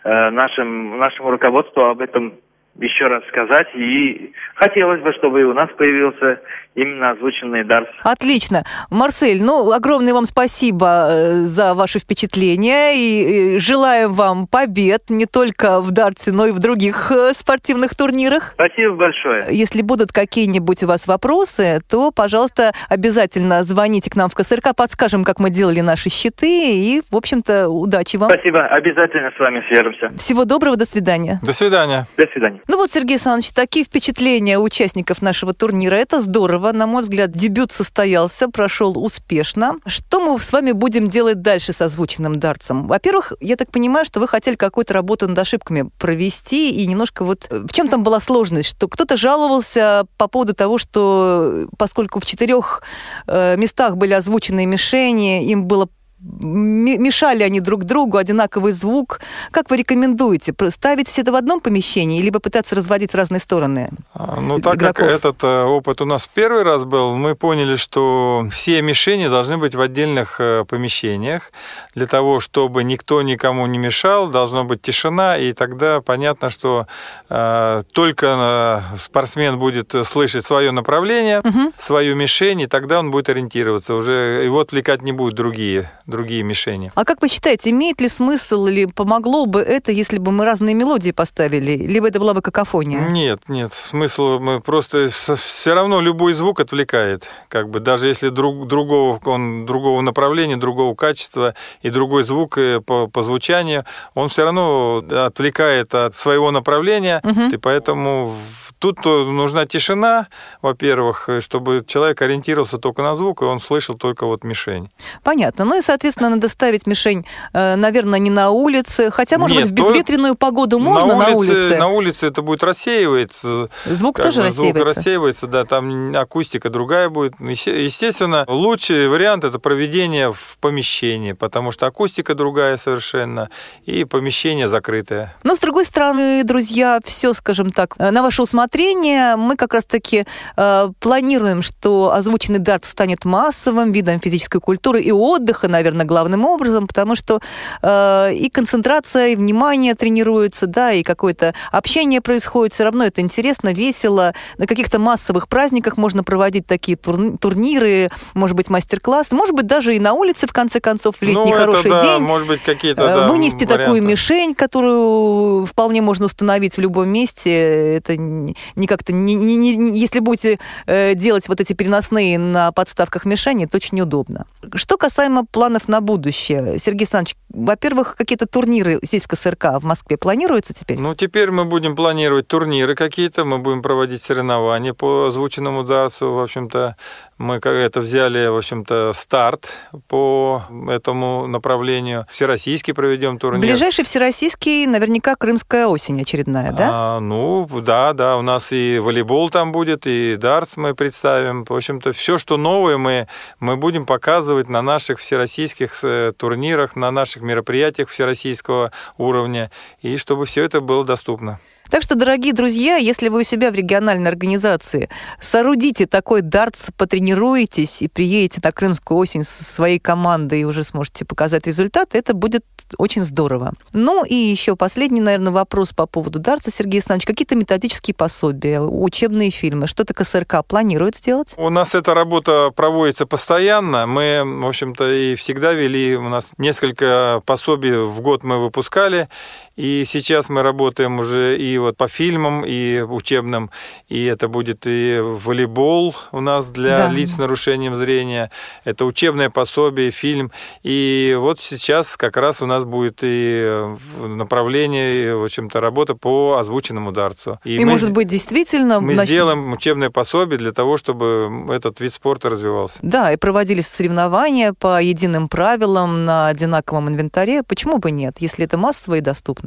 э, 0.04 0.30
нашим, 0.30 0.98
нашему 0.98 1.32
руководству 1.32 1.84
об 1.84 2.02
этом 2.02 2.36
еще 2.80 3.08
раз 3.08 3.24
сказать. 3.28 3.68
И 3.76 4.34
хотелось 4.56 5.02
бы, 5.02 5.14
чтобы 5.14 5.42
и 5.42 5.44
у 5.44 5.54
нас 5.54 5.70
появился 5.78 6.42
именно 6.78 7.12
озвученный 7.12 7.64
Дарс. 7.64 7.90
Отлично. 8.04 8.64
Марсель, 8.90 9.44
ну, 9.44 9.72
огромное 9.72 10.14
вам 10.14 10.26
спасибо 10.26 11.08
э, 11.10 11.32
за 11.46 11.74
ваши 11.74 12.00
впечатления 12.00 12.94
и 12.96 13.60
желаем 13.60 14.14
вам 14.14 14.48
побед 14.48 15.10
не 15.10 15.26
только 15.26 15.82
в 15.82 15.92
Дарсе, 15.92 16.32
но 16.32 16.46
и 16.46 16.52
в 16.52 16.60
других 16.60 17.12
э, 17.12 17.34
спортивных 17.34 17.96
турнирах. 17.96 18.52
Спасибо 18.54 18.96
большое. 18.96 19.46
Если 19.50 19.82
будут 19.82 20.12
какие-нибудь 20.12 20.84
у 20.84 20.88
вас 20.88 21.08
вопросы, 21.08 21.80
то, 21.90 22.12
пожалуйста, 22.12 22.72
обязательно 22.90 23.64
звоните 23.64 24.12
к 24.12 24.16
нам 24.16 24.30
в 24.30 24.36
КСРК, 24.36 24.76
подскажем, 24.76 25.24
как 25.24 25.40
мы 25.40 25.50
делали 25.50 25.82
наши 25.82 26.10
щиты 26.10 26.76
и, 26.76 27.02
в 27.10 27.16
общем-то, 27.16 27.70
удачи 27.70 28.18
вам. 28.18 28.30
Спасибо. 28.30 28.66
Обязательно 28.68 29.32
с 29.36 29.40
вами 29.40 29.64
свяжемся. 29.68 30.10
Всего 30.18 30.46
доброго. 30.46 30.78
До 30.78 30.86
свидания. 30.86 31.40
До 31.42 31.54
свидания. 31.54 32.06
До 32.18 32.28
свидания. 32.28 32.62
Ну 32.68 32.76
вот, 32.76 32.92
Сергей 32.92 33.14
Александрович, 33.14 33.52
такие 33.54 33.86
впечатления 33.86 34.60
участников 34.60 35.22
нашего 35.22 35.54
турнира. 35.54 35.96
Это 35.96 36.20
здорово. 36.20 36.74
На 36.74 36.86
мой 36.86 37.02
взгляд, 37.04 37.32
дебют 37.32 37.72
состоялся, 37.72 38.50
прошел 38.50 39.02
успешно. 39.02 39.76
Что 39.86 40.20
мы 40.20 40.38
с 40.38 40.52
вами 40.52 40.74
будем 40.74 41.08
делать 41.08 41.42
дальше 41.42 41.72
с 41.72 41.82
озвученным 41.82 42.40
дартсом? 42.40 42.88
Во-первых, 42.88 43.32
я 43.40 43.56
так 43.56 43.72
понимаю, 43.72 44.06
что 44.06 44.20
вы 44.20 44.28
хотели 44.28 44.56
какую-то 44.56 44.94
работу 44.94 45.30
над 45.30 45.40
ошибками 45.40 45.90
провести 45.98 46.72
и 46.72 46.86
немножко 46.86 47.24
вот... 47.24 47.48
В 47.50 47.72
чем 47.72 47.88
там 47.88 48.04
была 48.04 48.20
сложность? 48.20 48.70
Что 48.70 48.90
кто-то 48.90 49.16
жаловался 49.16 50.06
по 50.18 50.28
поводу 50.28 50.54
того, 50.54 50.78
что 50.78 51.68
поскольку 51.78 52.20
в 52.20 52.26
четырех 52.26 52.84
э, 53.28 53.56
местах 53.56 53.96
были 53.96 54.12
озвучены 54.12 54.66
мишени, 54.66 55.46
им 55.46 55.66
было 55.66 55.88
мешали 56.20 57.44
они 57.44 57.60
друг 57.60 57.84
другу, 57.84 58.18
одинаковый 58.18 58.72
звук. 58.72 59.20
Как 59.52 59.70
вы 59.70 59.78
рекомендуете? 59.78 60.54
Ставить 60.70 61.08
все 61.08 61.22
это 61.22 61.32
в 61.32 61.36
одном 61.36 61.60
помещении, 61.60 62.22
либо 62.22 62.40
пытаться 62.40 62.76
разводить 62.76 63.12
в 63.12 63.16
разные 63.16 63.40
стороны? 63.40 63.90
А, 64.14 64.40
ну, 64.42 64.60
так 64.60 64.76
игроков? 64.76 65.06
как 65.06 65.16
этот 65.16 65.44
э, 65.44 65.64
опыт 65.64 66.02
у 66.02 66.06
нас 66.06 66.28
первый 66.34 66.64
раз 66.64 66.86
был, 66.86 67.16
мы 67.16 67.36
поняли, 67.36 67.76
что 67.76 68.48
все 68.52 68.82
мишени 68.82 69.28
должны 69.28 69.58
быть 69.58 69.76
в 69.76 69.82
отдельных 69.82 70.38
э, 70.40 70.66
помещениях. 70.68 71.52
Для 71.94 72.08
того, 72.08 72.40
чтобы 72.40 72.84
никто 72.84 73.22
никому 73.22 73.68
не 73.68 73.78
мешал, 73.78 74.28
должна 74.28 74.64
быть 74.64 74.82
тишина, 74.82 75.38
и 75.38 75.54
тогда 75.54 76.02
понятно, 76.02 76.50
что 76.50 76.88
э, 77.30 77.84
только 77.92 78.84
э, 78.94 78.98
спортсмен 78.98 79.60
будет 79.60 79.94
слышать 80.06 80.46
свое 80.46 80.72
направление, 80.72 81.42
угу. 81.42 81.74
свою 81.78 82.16
мишень, 82.16 82.62
и 82.62 82.68
тогда 82.68 83.00
он 83.00 83.12
будет 83.12 83.30
ориентироваться. 83.30 83.94
Уже 83.94 84.44
его 84.44 84.62
отвлекать 84.62 85.04
не 85.04 85.12
будут 85.12 85.36
другие 85.36 85.92
другие 86.08 86.42
мишени. 86.44 86.92
А 86.96 87.06
как 87.06 87.22
вы 87.22 87.28
считаете, 87.28 87.70
имеет 87.70 88.02
ли 88.02 88.08
смысл 88.08 88.66
или 88.68 88.86
помогло 88.86 89.46
бы 89.46 89.60
это, 89.62 89.92
если 89.92 90.18
бы 90.18 90.32
мы 90.32 90.46
разные 90.46 90.74
мелодии 90.74 91.12
поставили? 91.12 91.72
Либо 91.72 92.08
это 92.08 92.20
была 92.20 92.34
бы 92.34 92.42
какофония? 92.42 93.08
Нет, 93.10 93.42
нет. 93.48 93.74
Смысл 93.74 94.40
мы 94.40 94.62
просто 94.62 95.10
все 95.10 95.74
равно 95.74 96.02
любой 96.02 96.34
звук 96.34 96.60
отвлекает. 96.60 97.28
Как 97.50 97.70
бы 97.70 97.80
даже 97.80 98.08
если 98.08 98.30
друг, 98.30 98.68
другого, 98.68 99.20
он 99.26 99.66
другого 99.66 100.02
направления, 100.02 100.58
другого 100.58 100.96
качества 100.96 101.54
и 101.82 101.90
другой 101.90 102.24
звук 102.24 102.58
э, 102.58 102.82
по, 102.82 103.08
по 103.08 103.22
звучанию, 103.22 103.84
он 104.16 104.30
все 104.30 104.46
равно 104.46 105.04
отвлекает 105.12 105.94
от 105.94 106.16
своего 106.16 106.52
направления. 106.52 107.22
Угу. 107.24 107.42
И 107.54 107.58
поэтому 107.58 108.36
Тут 108.80 109.04
нужна 109.06 109.66
тишина, 109.66 110.28
во-первых, 110.62 111.30
чтобы 111.40 111.84
человек 111.88 112.22
ориентировался 112.22 112.78
только 112.78 113.02
на 113.02 113.16
звук, 113.16 113.42
и 113.42 113.46
он 113.46 113.60
слышал 113.60 113.96
только 113.96 114.28
вот 114.28 114.44
мишень. 114.44 114.92
Понятно. 115.24 115.66
Ну 115.66 115.80
и, 115.80 115.82
соответственно, 115.82 116.30
надо 116.30 116.48
ставить 116.48 116.86
мишень, 116.86 117.26
э, 117.54 117.76
наверное, 117.76 118.20
не 118.20 118.30
на 118.30 118.52
улице, 118.52 119.10
хотя, 119.10 119.40
может 119.40 119.58
Нет, 119.58 119.72
быть, 119.72 119.74
в 119.74 119.76
безветренную 119.76 120.36
погоду 120.36 120.78
можно 120.78 121.16
на 121.16 121.30
улице, 121.30 121.52
на 121.52 121.58
улице. 121.58 121.78
На 121.78 121.88
улице 121.88 122.28
это 122.28 122.42
будет 122.44 122.64
рассеиваться. 122.64 123.70
Звук 123.86 124.18
тоже 124.18 124.42
бы, 124.42 124.48
рассеивается? 124.48 124.84
Звук 124.84 124.96
рассеивается, 124.96 125.48
да, 125.48 125.66
там 125.66 126.16
акустика 126.16 126.70
другая 126.70 127.10
будет. 127.10 127.34
Естественно, 127.40 128.46
лучший 128.48 129.08
вариант 129.08 129.44
это 129.44 129.58
проведение 129.58 130.32
в 130.34 130.58
помещении, 130.62 131.32
потому 131.32 131.72
что 131.72 131.88
акустика 131.88 132.36
другая 132.36 132.78
совершенно, 132.78 133.50
и 133.86 134.04
помещение 134.04 134.68
закрытое. 134.68 135.36
Но, 135.44 135.56
с 135.56 135.60
другой 135.60 135.86
стороны, 135.86 136.44
друзья, 136.44 137.00
все, 137.04 137.34
скажем 137.34 137.72
так, 137.72 137.98
на 137.98 138.22
ваше 138.22 138.44
усмотрение 138.44 138.67
рассмотрения. 138.68 139.36
Мы 139.38 139.56
как 139.56 139.74
раз-таки 139.74 140.26
э, 140.58 140.90
планируем, 141.00 141.62
что 141.62 142.12
озвученный 142.14 142.60
дарт 142.60 142.86
станет 142.86 143.26
массовым 143.26 143.92
видом 143.92 144.20
физической 144.20 144.60
культуры 144.60 145.02
и 145.02 145.12
отдыха, 145.12 145.68
наверное, 145.68 146.06
главным 146.06 146.46
образом, 146.46 146.88
потому 146.88 147.16
что 147.16 147.40
э, 147.82 148.34
и 148.34 148.50
концентрация, 148.50 149.30
и 149.30 149.36
внимание 149.36 149.96
тренируется, 149.96 150.68
да, 150.68 150.92
и 150.92 151.04
какое-то 151.04 151.54
общение 151.72 152.20
происходит. 152.22 152.74
Все 152.74 152.84
равно 152.84 153.06
это 153.06 153.22
интересно, 153.22 153.74
весело. 153.74 154.34
На 154.58 154.68
каких-то 154.68 155.00
массовых 155.00 155.48
праздниках 155.48 155.98
можно 155.98 156.24
проводить 156.24 156.68
такие 156.68 156.98
турниры, 156.98 158.10
может 158.34 158.58
быть, 158.58 158.70
мастер-классы, 158.70 159.34
может 159.34 159.56
быть, 159.56 159.66
даже 159.66 159.96
и 159.96 160.00
на 160.00 160.14
улице, 160.14 160.46
в 160.48 160.54
конце 160.54 160.80
концов, 160.82 161.16
в 161.18 161.22
летний 161.22 161.52
ну, 161.54 161.58
хороший 161.58 161.90
да, 161.90 162.04
день. 162.04 162.24
может 162.24 162.48
быть, 162.48 162.62
какие-то, 162.64 163.02
э, 163.02 163.16
да, 163.16 163.28
Вынести 163.28 163.64
варианты. 163.64 163.84
такую 163.86 164.04
мишень, 164.04 164.56
которую 164.56 165.66
вполне 165.66 166.02
можно 166.02 166.26
установить 166.26 166.76
в 166.76 166.82
любом 166.82 167.08
месте. 167.10 167.96
Это 167.96 168.18
не 168.18 168.57
как-то... 168.88 169.14
Не, 169.14 169.36
не, 169.36 169.56
не, 169.56 170.00
если 170.00 170.20
будете 170.20 170.60
э, 170.86 171.16
делать 171.16 171.48
вот 171.48 171.60
эти 171.60 171.74
переносные 171.74 172.38
на 172.38 172.72
подставках 172.72 173.26
мишени, 173.26 173.66
это 173.66 173.78
очень 173.78 174.00
удобно. 174.02 174.46
Что 174.74 174.98
касаемо 174.98 175.46
планов 175.46 175.88
на 175.88 176.02
будущее, 176.02 176.80
Сергей 176.80 177.02
Александрович, 177.02 177.36
во-первых, 177.50 178.16
какие-то 178.16 178.46
турниры 178.46 179.00
здесь 179.02 179.24
в 179.24 179.28
КСРК 179.28 179.80
в 179.80 179.84
Москве 179.84 180.18
планируются 180.18 180.74
теперь? 180.74 181.00
Ну, 181.00 181.16
теперь 181.16 181.52
мы 181.52 181.66
будем 181.66 181.96
планировать 181.96 182.48
турниры 182.48 182.96
какие-то, 182.96 183.46
мы 183.46 183.60
будем 183.60 183.82
проводить 183.82 184.22
соревнования 184.22 184.94
по 184.94 185.28
озвученному 185.28 185.84
дартсу. 185.84 186.34
В 186.34 186.40
общем-то, 186.40 186.96
мы 187.38 187.56
это 187.56 188.02
взяли, 188.02 188.48
в 188.48 188.58
общем-то, 188.58 189.14
старт 189.14 189.70
по 190.08 190.64
этому 190.90 191.48
направлению. 191.48 192.26
Всероссийский 192.30 192.94
проведем 192.94 193.38
турнир. 193.40 193.62
Ближайший 193.62 194.04
всероссийский, 194.06 194.86
наверняка, 194.86 195.36
Крымская 195.36 195.88
осень 195.88 196.22
очередная, 196.22 196.72
да? 196.72 196.90
А, 196.92 197.20
ну, 197.20 197.68
да, 197.82 198.14
да, 198.14 198.38
нас 198.48 198.72
и 198.72 199.00
волейбол 199.00 199.50
там 199.50 199.72
будет, 199.72 200.08
и 200.08 200.36
дартс 200.38 200.78
мы 200.78 200.96
представим. 200.96 201.66
В 201.66 201.74
общем-то, 201.74 202.14
все, 202.14 202.38
что 202.38 202.58
новое, 202.58 202.98
мы, 202.98 203.28
мы 203.60 203.78
будем 203.78 204.06
показывать 204.06 204.70
на 204.70 204.82
наших 204.82 205.20
всероссийских 205.20 206.00
э, 206.04 206.32
турнирах, 206.36 206.96
на 206.96 207.12
наших 207.12 207.44
мероприятиях 207.44 208.10
всероссийского 208.10 208.92
уровня, 209.18 209.70
и 210.02 210.18
чтобы 210.18 210.46
все 210.46 210.64
это 210.64 210.82
было 210.82 211.04
доступно. 211.06 211.60
Так 211.90 212.04
что, 212.04 212.16
дорогие 212.16 212.54
друзья, 212.54 212.98
если 212.98 213.30
вы 213.30 213.42
у 213.42 213.44
себя 213.44 213.72
в 213.72 213.76
региональной 213.76 214.30
организации 214.30 215.10
соорудите 215.40 216.06
такой 216.06 216.42
дартс, 216.42 216.88
потренируетесь 216.98 218.02
и 218.02 218.10
приедете 218.10 218.60
на 218.62 218.72
Крымскую 218.74 219.18
осень 219.18 219.44
со 219.44 219.64
своей 219.64 220.00
командой 220.00 220.62
и 220.62 220.66
уже 220.66 220.84
сможете 220.84 221.24
показать 221.24 221.66
результаты, 221.66 222.18
это 222.18 222.34
будет 222.34 222.66
очень 222.98 223.24
здорово. 223.24 223.74
Ну 223.94 224.26
и 224.26 224.36
еще 224.36 224.76
последний, 224.76 225.22
наверное, 225.22 225.54
вопрос 225.54 225.94
по 225.94 226.08
поводу 226.08 226.40
дартса, 226.40 226.72
Сергей 226.72 226.98
Александрович. 226.98 227.26
Какие-то 227.26 227.56
методические 227.56 228.16
пособия, 228.16 228.37
учебные 228.44 229.52
фильмы, 229.52 229.88
что-то 229.88 230.14
КСРК 230.14 230.66
планирует 230.66 231.16
сделать? 231.16 231.54
У 231.58 231.70
нас 231.70 231.96
эта 231.96 232.14
работа 232.14 232.72
проводится 232.76 233.26
постоянно. 233.26 234.06
Мы, 234.06 234.44
в 234.44 234.68
общем-то, 234.68 235.12
и 235.12 235.36
всегда 235.36 235.74
вели, 235.74 236.16
у 236.16 236.30
нас 236.30 236.54
несколько 236.58 237.42
пособий 237.46 237.98
в 237.98 238.22
год 238.22 238.44
мы 238.44 238.60
выпускали, 238.64 239.30
и 239.78 240.04
сейчас 240.06 240.50
мы 240.50 240.64
работаем 240.64 241.20
уже 241.20 241.56
и 241.58 241.78
вот 241.78 241.96
по 241.96 242.08
фильмам, 242.08 242.64
и 242.66 243.02
учебным, 243.02 243.70
и 244.10 244.26
это 244.26 244.48
будет 244.48 244.88
и 244.88 245.20
волейбол 245.22 246.16
у 246.32 246.42
нас 246.42 246.72
для 246.72 246.98
да. 246.98 247.08
лиц 247.10 247.36
с 247.36 247.38
нарушением 247.38 247.96
зрения, 247.96 248.50
это 248.86 249.06
учебное 249.06 249.52
пособие, 249.52 250.10
фильм. 250.10 250.52
И 250.82 251.38
вот 251.40 251.60
сейчас 251.60 252.18
как 252.18 252.38
раз 252.38 252.62
у 252.62 252.66
нас 252.66 252.86
будет 252.86 253.20
и 253.22 253.84
направление, 254.26 255.36
в 255.36 255.44
общем-то, 255.44 255.80
работа 255.80 256.16
по 256.16 256.58
озвученному 256.60 257.12
дарцу. 257.12 257.60
И, 257.64 257.76
и 257.76 257.86
мы, 257.86 257.92
может 257.92 258.12
быть, 258.14 258.28
действительно... 258.28 259.00
Мы 259.00 259.14
нач... 259.14 259.28
сделаем 259.28 259.72
учебное 259.74 260.10
пособие 260.10 260.58
для 260.58 260.72
того, 260.72 260.98
чтобы 260.98 261.68
этот 261.70 262.00
вид 262.00 262.14
спорта 262.14 262.50
развивался. 262.50 262.98
Да, 263.04 263.32
и 263.32 263.38
проводились 263.38 263.88
соревнования 263.88 264.74
по 264.74 265.00
единым 265.02 265.50
правилам 265.50 266.26
на 266.26 266.48
одинаковом 266.48 267.10
инвентаре. 267.10 267.62
Почему 267.62 268.00
бы 268.00 268.10
нет, 268.10 268.38
если 268.40 268.66
это 268.66 268.78
массово 268.78 269.16
и 269.16 269.22
доступно? 269.22 269.67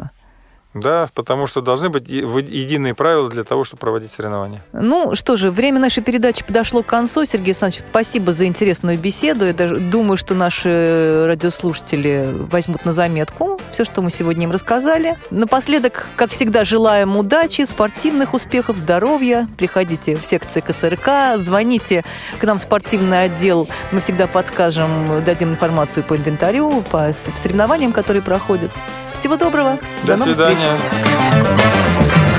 Да, 0.73 1.09
потому 1.15 1.47
что 1.49 1.61
должны 1.61 1.89
быть 1.89 2.09
единые 2.09 2.95
правила 2.95 3.29
для 3.29 3.43
того, 3.43 3.65
чтобы 3.65 3.81
проводить 3.81 4.13
соревнования. 4.13 4.63
Ну 4.73 5.15
что 5.17 5.37
же, 5.37 5.51
время 5.51 5.81
нашей 5.81 6.03
передачи 6.03 6.45
подошло 6.45 6.83
к 6.83 6.87
концу. 6.87 7.25
Сергей 7.25 7.47
Александрович, 7.47 7.85
спасибо 7.91 8.33
за 8.33 8.47
интересную 8.47 8.97
беседу. 8.97 9.47
Я 9.47 9.53
даже 9.53 9.77
думаю, 9.77 10.17
что 10.17 10.35
наши 10.35 11.25
радиослушатели 11.27 12.33
возьмут 12.51 12.85
на 12.85 12.93
заметку 12.93 13.61
все, 13.73 13.85
что 13.85 14.01
мы 14.03 14.11
сегодня 14.11 14.45
им 14.45 14.53
рассказали. 14.53 15.17
Напоследок, 15.31 16.07
как 16.17 16.31
всегда, 16.31 16.65
желаем 16.65 17.17
удачи, 17.17 17.63
спортивных 17.63 18.35
успехов, 18.35 18.77
здоровья. 18.77 19.49
Приходите 19.59 20.17
в 20.17 20.25
секции 20.25 20.61
КСРК, 20.61 21.37
звоните 21.39 22.05
к 22.39 22.45
нам 22.45 22.59
в 22.59 22.61
спортивный 22.61 23.25
отдел. 23.25 23.69
Мы 23.93 24.01
всегда 24.01 24.27
подскажем, 24.27 25.23
дадим 25.25 25.51
информацию 25.51 26.05
по 26.05 26.17
инвентарю, 26.17 26.83
по 26.91 27.13
соревнованиям, 27.37 27.93
которые 27.93 28.23
проходят. 28.23 28.71
Всего 29.15 29.37
доброго. 29.37 29.79
До, 30.05 30.17
До 30.17 30.25
свидания. 30.25 30.79
Встреч. 30.79 32.30